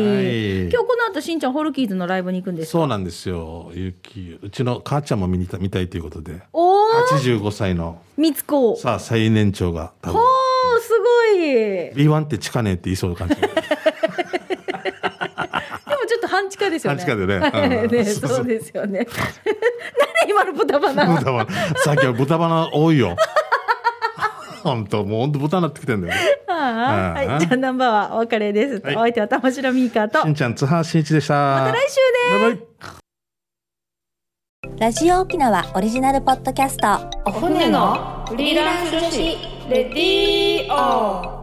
[0.69, 2.71] 今日この後しんちゃんホルキーズのライブに行くんですか？
[2.71, 3.71] そうなんですよ。
[3.73, 8.77] ゆき、うちの母ちゃんも見にた見たいということで、おー85歳の、みつこ。
[8.77, 11.39] さあ、最年長が多分、おー、すごい。
[11.43, 13.35] で B1 って地下ねえって言いそうな感じ。
[16.15, 16.99] もちょっと半地下ですよね。
[16.99, 19.07] 半地下でね ねそうですよね。
[20.25, 21.05] 何今の豚鼻。
[21.05, 21.51] 豚バナ？
[21.77, 23.15] さっきは豚バナ多いよ。
[24.63, 26.19] 本当もう本当豚になってきてんだよね。
[26.47, 27.39] はい。
[27.39, 28.81] じゃあナンバーはお別れです。
[28.85, 30.21] はいお相手は玉城ミーカーと。
[30.21, 31.33] しんちゃん、津波しんいちでした。
[31.33, 32.39] また来週ね。
[32.39, 32.63] バイバイ。
[34.79, 36.87] ラジオ沖縄オリジナルポッドキャスト
[37.25, 39.17] お船のフリーランス女子
[39.69, 41.42] レディオ